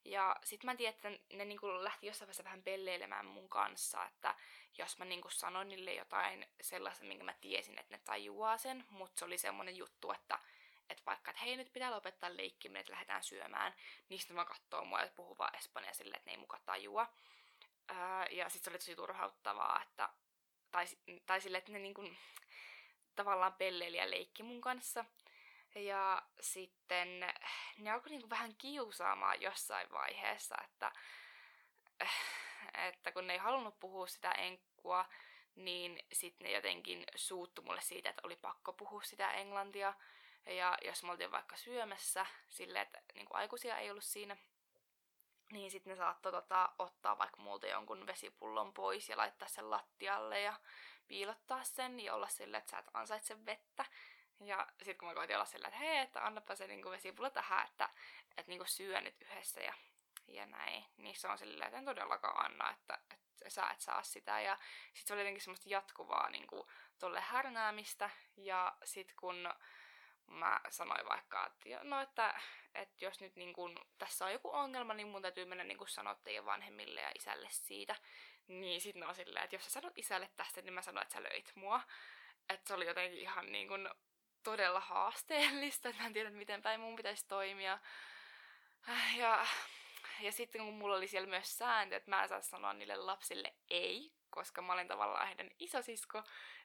Ja 0.04 0.36
sit 0.44 0.64
mä 0.64 0.76
tiedän, 0.76 0.94
että 0.94 1.36
ne 1.36 1.44
niinku 1.44 1.84
lähti 1.84 2.06
jossain 2.06 2.26
vaiheessa 2.26 2.44
vähän 2.44 2.62
pelleilemään 2.62 3.26
mun 3.26 3.48
kanssa, 3.48 4.04
että 4.04 4.34
jos 4.78 4.98
mä 4.98 5.04
niinku 5.04 5.30
sanoin 5.30 5.68
niille 5.68 5.94
jotain 5.94 6.46
sellaista, 6.60 7.04
minkä 7.04 7.24
mä 7.24 7.34
tiesin, 7.40 7.78
että 7.78 7.94
ne 7.94 8.00
tajuaa 8.04 8.58
sen, 8.58 8.84
mutta 8.90 9.18
se 9.18 9.24
oli 9.24 9.38
semmonen 9.38 9.76
juttu, 9.76 10.12
että 10.12 10.38
että 10.90 11.02
vaikka, 11.06 11.30
että 11.30 11.42
hei 11.42 11.56
nyt 11.56 11.72
pitää 11.72 11.90
lopettaa 11.90 12.36
leikkiminen, 12.36 12.80
että 12.80 12.92
lähdetään 12.92 13.22
syömään, 13.22 13.74
niin 14.08 14.20
sitten 14.20 14.36
mä 14.36 14.44
katsoo 14.44 14.84
mua, 14.84 15.02
että 15.02 15.16
puhuu 15.16 15.38
vaan 15.38 15.56
espanjaa 15.56 15.92
silleen, 15.92 16.16
että 16.16 16.30
ne 16.30 16.32
ei 16.32 16.40
muka 16.40 16.60
tajua. 16.66 17.06
Öö, 17.90 17.96
ja 18.30 18.48
sitten 18.48 18.64
se 18.64 18.70
oli 18.70 18.78
tosi 18.78 18.96
turhauttavaa, 18.96 19.82
että, 19.82 20.08
tai, 20.70 20.86
tai 21.26 21.40
silleen, 21.40 21.58
että 21.58 21.72
ne 21.72 21.78
niinku, 21.78 22.04
tavallaan 23.16 23.54
pelleili 23.54 23.96
ja 23.96 24.10
leikki 24.10 24.42
mun 24.42 24.60
kanssa. 24.60 25.04
Ja 25.74 26.22
sitten 26.40 27.20
ne 27.78 27.90
alkoi 27.90 28.10
niinku 28.10 28.30
vähän 28.30 28.54
kiusaamaan 28.56 29.40
jossain 29.40 29.92
vaiheessa, 29.92 30.54
että, 30.64 30.92
että 32.88 33.12
kun 33.12 33.26
ne 33.26 33.32
ei 33.32 33.38
halunnut 33.38 33.80
puhua 33.80 34.06
sitä 34.06 34.32
enkkua, 34.32 35.04
niin 35.54 36.00
sitten 36.12 36.44
ne 36.44 36.52
jotenkin 36.52 37.04
suuttu 37.14 37.62
mulle 37.62 37.80
siitä, 37.80 38.10
että 38.10 38.22
oli 38.24 38.36
pakko 38.36 38.72
puhua 38.72 39.02
sitä 39.02 39.32
englantia. 39.32 39.94
Ja 40.46 40.78
jos 40.84 41.02
me 41.02 41.10
oltiin 41.10 41.30
vaikka 41.30 41.56
syömässä 41.56 42.26
silleen, 42.48 42.82
että 42.82 43.00
niinku 43.14 43.34
aikuisia 43.34 43.78
ei 43.78 43.90
ollut 43.90 44.04
siinä, 44.04 44.36
niin 45.52 45.70
sitten 45.70 45.90
ne 45.90 45.96
saattoi 45.96 46.32
tota, 46.32 46.72
ottaa 46.78 47.18
vaikka 47.18 47.42
multa 47.42 47.66
jonkun 47.66 48.06
vesipullon 48.06 48.74
pois 48.74 49.08
ja 49.08 49.16
laittaa 49.16 49.48
sen 49.48 49.70
lattialle 49.70 50.40
ja 50.40 50.54
piilottaa 51.08 51.64
sen 51.64 52.00
ja 52.00 52.14
olla 52.14 52.28
silleen, 52.28 52.58
että 52.58 52.70
sä 52.70 52.78
et 52.78 52.90
ansaitse 52.94 53.46
vettä. 53.46 53.84
Ja 54.40 54.66
sitten 54.78 54.98
kun 54.98 55.08
mä 55.08 55.14
koitin 55.14 55.36
olla 55.36 55.44
sillä, 55.44 55.68
että 55.68 55.78
hei, 55.78 55.98
että 55.98 56.26
annapa 56.26 56.54
se 56.54 56.66
niinku 56.66 56.90
vesipullo 56.90 57.30
tähän, 57.30 57.66
että, 57.66 57.88
että 58.36 58.50
niinku 58.50 58.64
syö 58.64 59.00
nyt 59.00 59.22
yhdessä 59.22 59.60
ja, 59.60 59.74
ja 60.28 60.46
näin. 60.46 60.84
Niin 60.96 61.16
se 61.16 61.28
on 61.28 61.38
silleen, 61.38 61.66
että 61.68 61.78
en 61.78 61.84
todellakaan 61.84 62.44
anna, 62.44 62.70
että, 62.70 62.98
että 63.10 63.50
sä 63.50 63.70
et 63.70 63.80
saa 63.80 64.02
sitä. 64.02 64.40
Ja 64.40 64.58
sitten 64.86 65.06
se 65.06 65.12
oli 65.12 65.20
jotenkin 65.20 65.40
semmoista 65.40 65.68
jatkuvaa 65.68 66.30
niinku 66.30 66.70
tolle 66.98 67.20
härnäämistä. 67.20 68.10
Ja 68.36 68.76
sitten 68.84 69.16
kun 69.16 69.48
mä 70.28 70.60
sanoin 70.68 71.08
vaikka, 71.08 71.46
että 71.46 71.84
no, 71.84 72.00
että, 72.00 72.40
että 72.74 73.04
jos 73.04 73.20
nyt 73.20 73.36
niin 73.36 73.52
kun, 73.52 73.86
tässä 73.98 74.24
on 74.24 74.32
joku 74.32 74.50
ongelma, 74.52 74.94
niin 74.94 75.08
mun 75.08 75.22
täytyy 75.22 75.44
mennä 75.44 75.64
niin 75.64 75.88
sanoa 75.88 76.14
teidän 76.14 76.44
vanhemmille 76.44 77.00
ja 77.00 77.12
isälle 77.14 77.48
siitä. 77.50 77.96
Niin 78.48 78.80
sitten 78.80 79.08
on 79.08 79.14
silleen, 79.14 79.44
että 79.44 79.56
jos 79.56 79.64
sä 79.64 79.70
sanot 79.70 79.98
isälle 79.98 80.30
tästä, 80.36 80.62
niin 80.62 80.72
mä 80.72 80.82
sanon, 80.82 81.02
että 81.02 81.14
sä 81.14 81.22
löit 81.22 81.52
mua. 81.54 81.80
Että 82.48 82.68
se 82.68 82.74
oli 82.74 82.86
jotenkin 82.86 83.20
ihan 83.20 83.52
niin 83.52 83.68
kun 83.68 83.90
todella 84.42 84.80
haasteellista, 84.80 85.88
että 85.88 86.02
mä 86.02 86.06
en 86.06 86.12
tiedä, 86.12 86.30
miten 86.30 86.62
päin 86.62 86.80
mun 86.80 86.96
pitäisi 86.96 87.28
toimia. 87.28 87.78
Ja, 89.16 89.46
ja 90.20 90.32
sitten 90.32 90.64
kun 90.64 90.74
mulla 90.74 90.96
oli 90.96 91.08
siellä 91.08 91.28
myös 91.28 91.58
sääntö, 91.58 91.96
että 91.96 92.10
mä 92.10 92.22
en 92.22 92.28
saa 92.28 92.40
sanoa 92.40 92.72
niille 92.72 92.96
lapsille 92.96 93.54
ei, 93.70 94.12
koska 94.38 94.62
mä 94.62 94.72
olen 94.72 94.88
tavallaan 94.88 95.26
heidän 95.26 95.50
isosisko, 95.58 96.22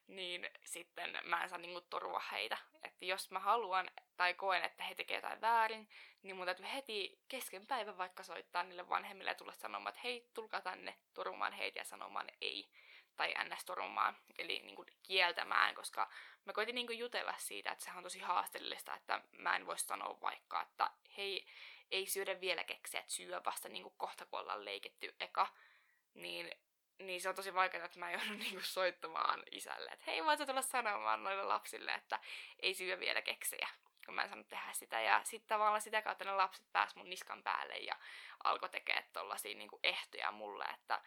niin 0.07 0.49
sitten 0.63 1.19
mä 1.23 1.43
en 1.43 1.49
saa 1.49 1.57
niinku 1.57 1.81
torua 1.81 2.21
heitä. 2.31 2.57
Että 2.83 3.05
jos 3.05 3.31
mä 3.31 3.39
haluan 3.39 3.89
tai 4.17 4.33
koen, 4.33 4.63
että 4.63 4.83
he 4.83 4.95
tekevät 4.95 5.23
jotain 5.23 5.41
väärin, 5.41 5.89
niin 6.23 6.35
mun 6.35 6.45
täytyy 6.45 6.65
heti 6.73 7.19
kesken 7.27 7.67
päivän 7.67 7.97
vaikka 7.97 8.23
soittaa 8.23 8.63
niille 8.63 8.89
vanhemmille 8.89 9.31
ja 9.31 9.35
tulla 9.35 9.53
sanomaan, 9.53 9.89
että 9.89 10.01
hei, 10.03 10.29
tulkaa 10.33 10.61
tänne 10.61 10.95
torumaan 11.13 11.53
heitä 11.53 11.79
ja 11.79 11.83
sanomaan 11.83 12.27
ei 12.41 12.69
tai 13.15 13.33
ns. 13.43 13.65
torumaan, 13.65 14.17
eli 14.37 14.59
niin 14.59 14.75
kuin 14.75 14.87
kieltämään, 15.03 15.75
koska 15.75 16.09
mä 16.45 16.53
koitin 16.53 16.75
niin 16.75 16.87
kuin 16.87 16.99
jutella 16.99 17.33
siitä, 17.37 17.71
että 17.71 17.85
sehän 17.85 17.97
on 17.97 18.03
tosi 18.03 18.19
haasteellista, 18.19 18.95
että 18.95 19.21
mä 19.31 19.55
en 19.55 19.65
voi 19.65 19.79
sanoa 19.79 20.17
vaikka, 20.21 20.61
että 20.61 20.91
hei, 21.17 21.45
ei 21.91 22.05
syödä 22.05 22.41
vielä 22.41 22.63
keksiä, 22.63 22.99
että 22.99 23.13
syö 23.13 23.41
vasta 23.45 23.69
niin 23.69 23.83
kuin 23.83 23.95
kohta, 23.97 24.25
kun 24.25 24.39
ollaan 24.39 24.65
leikitty 24.65 25.15
eka, 25.19 25.47
niin, 26.13 26.51
niin 26.99 27.21
se 27.21 27.29
on 27.29 27.35
tosi 27.35 27.53
vaikeaa, 27.53 27.85
että 27.85 27.99
mä 27.99 28.11
joudun 28.11 28.39
niin 28.39 28.51
kuin 28.51 28.63
soittamaan 28.63 29.43
isälle, 29.51 29.91
että 29.91 30.05
hei, 30.07 30.25
voit 30.25 30.39
tulla 30.47 30.61
sanomaan 30.61 31.23
noille 31.23 31.43
lapsille, 31.43 31.91
että 31.91 32.19
ei 32.61 32.73
syö 32.73 32.99
vielä 32.99 33.21
keksiä 33.21 33.67
kun 34.05 34.15
mä 34.15 34.21
en 34.21 34.29
saanut 34.29 34.49
tehdä 34.49 34.73
sitä. 34.73 35.01
Ja 35.01 35.21
sitten 35.23 35.47
tavallaan 35.47 35.81
sitä 35.81 36.01
kautta 36.01 36.25
ne 36.25 36.31
lapset 36.31 36.65
pääs 36.71 36.95
mun 36.95 37.09
niskan 37.09 37.43
päälle 37.43 37.77
ja 37.77 37.95
alkoi 38.43 38.69
tekemään 38.69 39.05
tollasia 39.13 39.55
niin 39.55 39.69
ehtoja 39.83 40.31
mulle, 40.31 40.65
että 40.73 41.01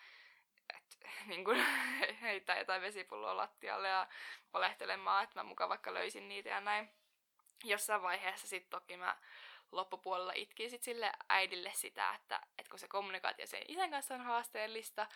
että 0.77 1.09
niin 1.27 1.45
kuin, 1.45 1.67
heittää 2.23 2.59
jotain 2.59 2.83
vesipulloa 2.83 3.37
lattialle 3.37 3.89
ja 3.89 4.09
valehtelemaan, 4.53 5.25
että 5.25 5.41
mä 5.41 5.45
mukaan 5.45 5.71
vaikka 5.71 5.95
löysin 5.95 6.29
niitä 6.29 6.49
ja 6.49 6.61
näin. 6.61 6.91
Jossain 7.65 8.03
vaiheessa 8.03 8.47
sitten 8.47 8.71
toki 8.71 8.97
mä 8.97 9.17
loppupuolella 9.73 10.33
itkin 10.35 10.71
sit 10.71 10.83
sille 10.83 11.13
äidille 11.29 11.73
sitä, 11.75 12.15
että, 12.15 12.41
että 12.59 12.71
kun 12.71 12.79
se 12.79 12.89
kommunikaatio 12.89 13.47
sen 13.47 13.63
isän 13.69 13.91
kanssa 13.91 14.15
on 14.15 14.21
haasteellista 14.21 15.07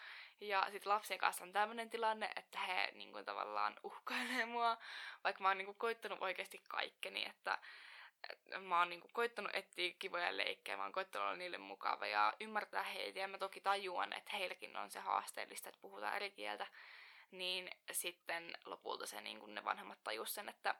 ja 0.40 0.66
sitten 0.70 0.92
lapsien 0.92 1.20
kanssa 1.20 1.44
on 1.44 1.52
tämmöinen 1.52 1.90
tilanne, 1.90 2.30
että 2.36 2.58
he 2.58 2.90
niin 2.94 3.12
kuin, 3.12 3.24
tavallaan 3.24 3.76
uhkailee 3.82 4.44
mua, 4.44 4.76
vaikka 5.24 5.42
mä 5.42 5.48
oon 5.48 5.58
niin 5.58 5.66
kuin, 5.66 5.78
koittanut 5.78 6.22
oikeasti 6.22 6.62
kaikkeni, 6.68 7.26
että 7.26 7.58
mä 8.60 8.78
oon 8.78 8.90
niinku 8.90 9.08
koittanut 9.12 9.54
etsiä 9.54 9.92
kivoja 9.98 10.36
leikkejä, 10.36 10.76
mä 10.76 10.82
oon 10.82 10.92
koittanut 10.92 11.26
olla 11.26 11.36
niille 11.36 11.58
mukava 11.58 12.06
ja 12.06 12.34
ymmärtää 12.40 12.82
heitä. 12.82 13.18
Ja 13.18 13.28
mä 13.28 13.38
toki 13.38 13.60
tajuan, 13.60 14.12
että 14.12 14.36
heilläkin 14.36 14.76
on 14.76 14.90
se 14.90 15.00
haasteellista, 15.00 15.68
että 15.68 15.80
puhutaan 15.80 16.16
eri 16.16 16.30
kieltä. 16.30 16.66
Niin 17.30 17.70
sitten 17.92 18.52
lopulta 18.64 19.06
se 19.06 19.20
niin 19.20 19.54
ne 19.54 19.64
vanhemmat 19.64 19.98
tajus 20.04 20.34
sen, 20.34 20.48
että, 20.48 20.74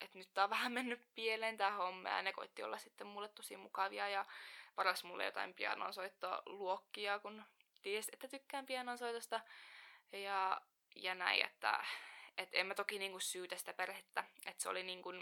että 0.00 0.18
nyt 0.18 0.34
tää 0.34 0.44
on 0.44 0.50
vähän 0.56 0.72
mennyt 0.72 1.14
pieleen 1.14 1.56
tää 1.56 1.72
homma. 1.72 2.08
Ja 2.08 2.22
ne 2.22 2.32
koitti 2.32 2.62
olla 2.62 2.78
sitten 2.78 3.06
mulle 3.06 3.28
tosi 3.28 3.56
mukavia 3.56 4.08
ja 4.08 4.26
paras 4.74 5.04
mulle 5.04 5.24
jotain 5.24 5.54
pianonsoittoa 5.54 6.42
luokkia, 6.46 7.18
kun 7.18 7.44
ties, 7.82 8.08
että 8.12 8.28
tykkään 8.28 8.66
pianonsoitosta. 8.66 9.40
Ja, 10.12 10.60
ja 10.94 11.14
näin, 11.14 11.44
että 11.44 11.84
et 12.38 12.48
en 12.52 12.66
mä 12.66 12.74
toki 12.74 12.98
niinku 12.98 13.20
syytä 13.20 13.56
sitä 13.56 13.72
perhettä. 13.72 14.24
Että 14.46 14.62
se 14.62 14.68
oli 14.68 14.82
niinku, 14.82 15.12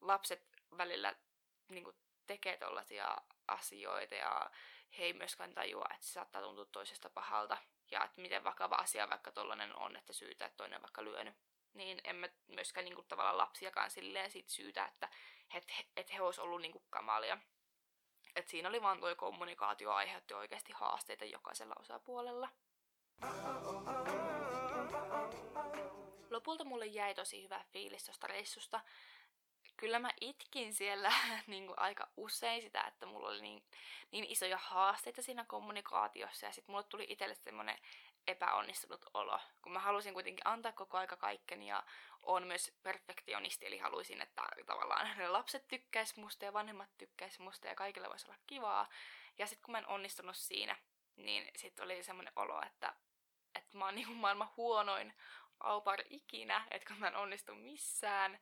lapset 0.00 0.48
välillä 0.76 1.16
niin 1.68 1.84
kuin, 1.84 1.96
tekee 2.26 2.56
tollaisia 2.56 3.16
asioita 3.48 4.14
ja 4.14 4.50
he 4.98 5.04
ei 5.04 5.12
myöskään 5.12 5.54
tajua, 5.54 5.86
että 5.94 6.06
se 6.06 6.12
saattaa 6.12 6.42
tuntua 6.42 6.64
toisesta 6.64 7.10
pahalta 7.10 7.56
ja 7.90 8.04
että 8.04 8.20
miten 8.20 8.44
vakava 8.44 8.74
asia 8.74 9.10
vaikka 9.10 9.32
tollanen 9.32 9.76
on, 9.76 9.96
että 9.96 10.12
syytä, 10.12 10.46
että 10.46 10.56
toinen 10.56 10.82
vaikka 10.82 11.04
lyönyt. 11.04 11.34
Niin 11.74 12.00
en 12.04 12.16
mä 12.16 12.28
myöskään 12.46 12.84
niin 12.84 12.94
kuin, 12.94 13.06
tavallaan 13.08 13.38
lapsiakaan 13.38 13.90
silleen 13.90 14.30
sit 14.30 14.48
syytä, 14.48 14.84
että 14.84 15.08
et, 15.54 15.64
et 15.96 16.12
he 16.12 16.20
olisi 16.20 16.40
ollut 16.40 16.60
niin 16.60 16.72
kuin, 16.72 16.84
kamalia. 16.90 17.38
Et 18.36 18.48
siinä 18.48 18.68
oli 18.68 18.82
vaan 18.82 19.00
tuo 19.00 19.16
kommunikaatio 19.16 19.92
aiheutti 19.92 20.34
oikeasti 20.34 20.72
haasteita 20.72 21.24
jokaisella 21.24 21.74
osapuolella. 21.80 22.48
Lopulta 26.30 26.64
mulle 26.64 26.86
jäi 26.86 27.14
tosi 27.14 27.42
hyvä 27.42 27.64
fiilis 27.72 28.04
tuosta 28.04 28.26
reissusta, 28.26 28.80
kyllä 29.76 29.98
mä 29.98 30.10
itkin 30.20 30.74
siellä 30.74 31.12
niin 31.46 31.66
kuin 31.66 31.78
aika 31.78 32.08
usein 32.16 32.62
sitä, 32.62 32.80
että 32.80 33.06
mulla 33.06 33.28
oli 33.28 33.42
niin, 33.42 33.62
niin 34.10 34.24
isoja 34.24 34.58
haasteita 34.58 35.22
siinä 35.22 35.44
kommunikaatiossa 35.44 36.46
ja 36.46 36.52
sitten 36.52 36.72
mulle 36.72 36.84
tuli 36.84 37.06
itselle 37.08 37.34
semmoinen 37.34 37.78
epäonnistunut 38.26 39.04
olo, 39.14 39.40
kun 39.62 39.72
mä 39.72 39.78
halusin 39.78 40.14
kuitenkin 40.14 40.46
antaa 40.46 40.72
koko 40.72 40.98
aika 40.98 41.16
kaikkeni 41.16 41.68
ja 41.68 41.82
on 42.22 42.46
myös 42.46 42.72
perfektionisti, 42.82 43.66
eli 43.66 43.78
haluaisin, 43.78 44.22
että 44.22 44.42
tavallaan 44.66 45.18
ne 45.18 45.28
lapset 45.28 45.68
tykkäis 45.68 46.16
musta 46.16 46.44
ja 46.44 46.52
vanhemmat 46.52 46.90
tykkäis 46.98 47.38
musta 47.38 47.68
ja 47.68 47.74
kaikille 47.74 48.08
voisi 48.08 48.26
olla 48.26 48.38
kivaa. 48.46 48.88
Ja 49.38 49.46
sitten 49.46 49.64
kun 49.64 49.72
mä 49.72 49.78
en 49.78 49.88
onnistunut 49.88 50.36
siinä, 50.36 50.76
niin 51.16 51.50
sitten 51.56 51.84
oli 51.84 52.02
semmoinen 52.02 52.32
olo, 52.36 52.62
että, 52.66 52.94
että 53.54 53.78
mä 53.78 53.84
oon 53.84 53.94
niin 53.94 54.16
maailman 54.16 54.50
huonoin 54.56 55.14
aupar 55.60 56.02
ikinä, 56.10 56.66
että 56.70 56.88
kun 56.88 56.98
mä 56.98 57.08
en 57.08 57.16
onnistu 57.16 57.54
missään. 57.54 58.38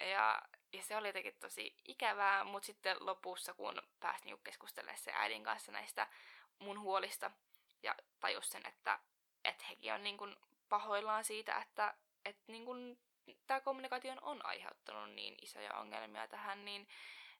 Ja, 0.00 0.42
ja 0.72 0.82
se 0.82 0.96
oli 0.96 1.08
jotenkin 1.08 1.38
tosi 1.40 1.76
ikävää, 1.84 2.44
mutta 2.44 2.66
sitten 2.66 2.96
lopussa, 3.00 3.54
kun 3.54 3.82
pääsin 4.00 4.24
niinku 4.24 4.42
keskustelemaan 4.44 4.98
se 4.98 5.12
äidin 5.14 5.44
kanssa 5.44 5.72
näistä 5.72 6.06
mun 6.58 6.80
huolista, 6.80 7.30
ja 7.82 7.94
tajus 8.20 8.50
sen, 8.50 8.66
että 8.66 8.98
et 9.44 9.68
hekin 9.68 9.92
on 9.92 10.02
niin 10.02 10.16
kuin 10.16 10.36
pahoillaan 10.68 11.24
siitä, 11.24 11.56
että 11.56 11.94
et 12.24 12.36
niin 12.46 12.64
kuin 12.64 12.98
tämä 13.46 13.60
kommunikaatio 13.60 14.14
on 14.22 14.46
aiheuttanut 14.46 15.10
niin 15.10 15.34
isoja 15.42 15.74
ongelmia 15.74 16.28
tähän, 16.28 16.64
niin, 16.64 16.88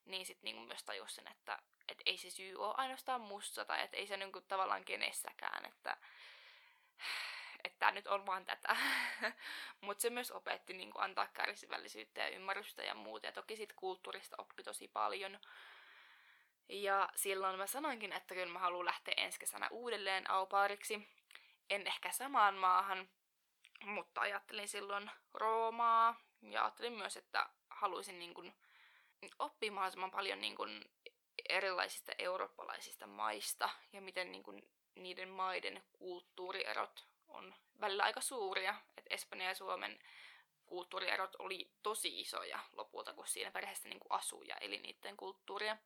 niin 0.05 0.26
sitten 0.26 0.45
niin 0.45 0.68
myös 0.68 0.84
tajus 0.84 1.14
sen, 1.14 1.28
että 1.28 1.59
et 1.89 2.03
ei 2.07 2.18
se 2.18 2.30
syy 2.30 2.57
ole 2.57 2.74
ainoastaan 2.76 3.20
musta 3.20 3.64
tai 3.64 3.84
että 3.84 3.97
ei 3.97 4.07
se 4.07 4.16
niin 4.16 4.32
kuin 4.32 4.45
tavallaan 4.49 4.84
kenessäkään, 4.84 5.64
että 5.64 5.97
että 7.64 7.78
tämä 7.78 7.93
nyt 7.93 8.07
on 8.07 8.26
vaan 8.26 8.45
tätä. 8.45 8.76
Mutta 9.80 10.03
se 10.03 10.11
myös 10.11 10.30
opetti 10.30 10.74
niin 10.74 10.91
kuin 10.93 11.03
antaa 11.03 11.26
kärsivällisyyttä 11.26 12.20
ja 12.20 12.28
ymmärrystä 12.28 12.82
ja 12.82 12.95
muuta. 12.95 13.26
Ja 13.26 13.32
toki 13.32 13.57
sit 13.57 13.72
kulttuurista 13.72 14.36
oppi 14.39 14.62
tosi 14.62 14.89
paljon. 14.89 15.39
Ja 16.69 17.09
silloin 17.14 17.59
mä 17.59 17.66
sanoinkin, 17.66 18.12
että 18.12 18.35
kyllä 18.35 18.53
mä 18.53 18.59
haluan 18.59 18.85
lähteä 18.85 19.14
ensi 19.16 19.39
kesänä 19.39 19.69
uudelleen 19.71 20.31
aupaariksi. 20.31 21.09
En 21.71 21.87
ehkä 21.87 22.12
samaan 22.12 22.55
maahan, 22.55 23.09
mutta 23.85 24.21
ajattelin 24.21 24.69
silloin 24.69 25.11
Roomaa. 25.35 26.21
Ja 26.43 26.64
ajattelin 26.64 26.93
myös, 26.93 27.16
että 27.16 27.49
haluaisin 27.71 28.19
niin 28.19 28.35
kuin 28.35 28.55
oppia 29.39 29.73
mahdollisimman 29.73 30.11
paljon 30.11 30.41
niin 30.41 30.57
kuin 30.57 30.85
erilaisista 31.49 32.12
eurooppalaisista 32.19 33.07
maista 33.07 33.71
ja 33.93 34.01
miten 34.01 34.33
niin 34.33 34.43
kuin 34.43 34.71
niiden 34.95 35.29
maiden 35.29 35.83
kulttuurierot 35.93 37.07
on 37.29 37.55
välillä 37.81 38.03
aika 38.03 38.21
suuria. 38.21 38.75
että 38.97 39.14
Espanja 39.14 39.49
ja 39.49 39.55
Suomen 39.55 39.99
kulttuurierot 40.66 41.37
oli 41.39 41.71
tosi 41.83 42.21
isoja 42.21 42.59
lopulta, 42.73 43.14
kun 43.14 43.27
siinä 43.27 43.51
perheessä 43.51 43.89
niin 43.89 44.01
asui 44.11 44.49
ja 44.49 44.57
eli 44.57 44.79
niiden 44.79 45.16
kulttuuria. 45.16 45.77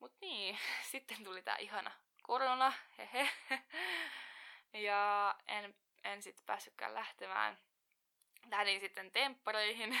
Mut 0.00 0.12
niin, 0.20 0.58
sitten 0.92 1.24
tuli 1.24 1.42
tää 1.42 1.56
ihana 1.56 1.90
korona, 2.22 2.72
hehe. 2.98 3.28
Ja 4.72 5.34
en, 5.46 5.74
en 6.04 6.22
sitten 6.22 6.46
päässytkään 6.46 6.94
lähtemään. 6.94 7.58
Lähdin 8.50 8.80
sitten 8.80 9.10
temppareihin. 9.10 10.00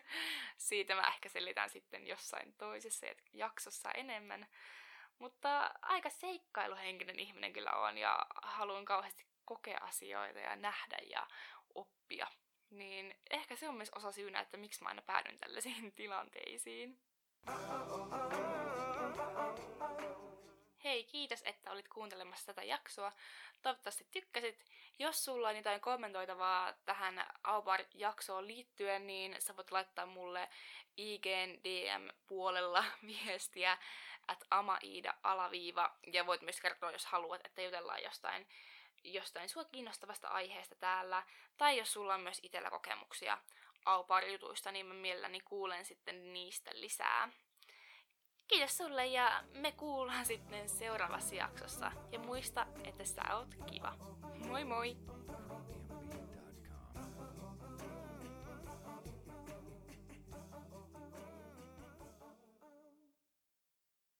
Siitä 0.56 0.94
mä 0.94 1.08
ehkä 1.08 1.28
selitän 1.28 1.70
sitten 1.70 2.06
jossain 2.06 2.54
toisessa 2.58 3.06
jaksossa 3.32 3.90
enemmän. 3.90 4.46
Mutta 5.18 5.74
aika 5.82 6.10
seikkailuhenkinen 6.10 7.18
ihminen 7.18 7.52
kyllä 7.52 7.72
on 7.72 7.98
ja 7.98 8.26
haluan 8.42 8.84
kauheasti 8.84 9.26
kokea 9.44 9.78
asioita 9.80 10.38
ja 10.38 10.56
nähdä 10.56 10.96
ja 11.10 11.26
oppia. 11.74 12.26
Niin 12.70 13.14
ehkä 13.30 13.56
se 13.56 13.68
on 13.68 13.74
myös 13.74 13.90
osa 13.90 14.12
syynä, 14.12 14.40
että 14.40 14.56
miksi 14.56 14.82
mä 14.82 14.88
aina 14.88 15.02
päädyn 15.02 15.38
tällaisiin 15.38 15.92
tilanteisiin. 15.92 16.98
Hei, 20.84 21.04
kiitos, 21.04 21.42
että 21.44 21.70
olit 21.70 21.88
kuuntelemassa 21.88 22.46
tätä 22.46 22.62
jaksoa. 22.62 23.12
Toivottavasti 23.62 24.06
tykkäsit. 24.10 24.64
Jos 24.98 25.24
sulla 25.24 25.48
on 25.48 25.56
jotain 25.56 25.80
kommentoitavaa 25.80 26.72
tähän 26.84 27.26
Aubar-jaksoon 27.44 28.46
liittyen, 28.46 29.06
niin 29.06 29.36
sä 29.38 29.56
voit 29.56 29.72
laittaa 29.72 30.06
mulle 30.06 30.48
IGN 30.96 31.60
DM-puolella 31.64 32.84
viestiä 33.06 33.78
at 34.28 34.44
amaida 34.50 35.14
alaviiva. 35.22 35.96
Ja 36.12 36.26
voit 36.26 36.42
myös 36.42 36.60
kertoa, 36.60 36.92
jos 36.92 37.06
haluat, 37.06 37.46
että 37.46 37.62
jutellaan 37.62 38.02
jostain, 38.02 38.48
jostain 39.04 39.48
sua 39.48 39.64
kiinnostavasta 39.64 40.28
aiheesta 40.28 40.74
täällä. 40.74 41.22
Tai 41.56 41.78
jos 41.78 41.92
sulla 41.92 42.14
on 42.14 42.20
myös 42.20 42.40
itsellä 42.42 42.70
kokemuksia 42.70 43.38
Aupar-jutuista, 43.84 44.72
niin 44.72 44.86
mä 44.86 44.94
mielelläni 44.94 45.40
kuulen 45.40 45.84
sitten 45.84 46.32
niistä 46.32 46.70
lisää. 46.74 47.28
Kiitos 48.48 48.76
sulle 48.76 49.06
ja 49.06 49.42
me 49.54 49.72
kuullaan 49.72 50.26
sitten 50.26 50.68
seuraavassa 50.68 51.34
jaksossa. 51.34 51.92
Ja 52.12 52.18
muista, 52.18 52.66
että 52.84 53.04
sä 53.04 53.22
oot 53.34 53.54
kiva. 53.66 53.94
Moi 54.48 54.64
moi! 54.64 54.96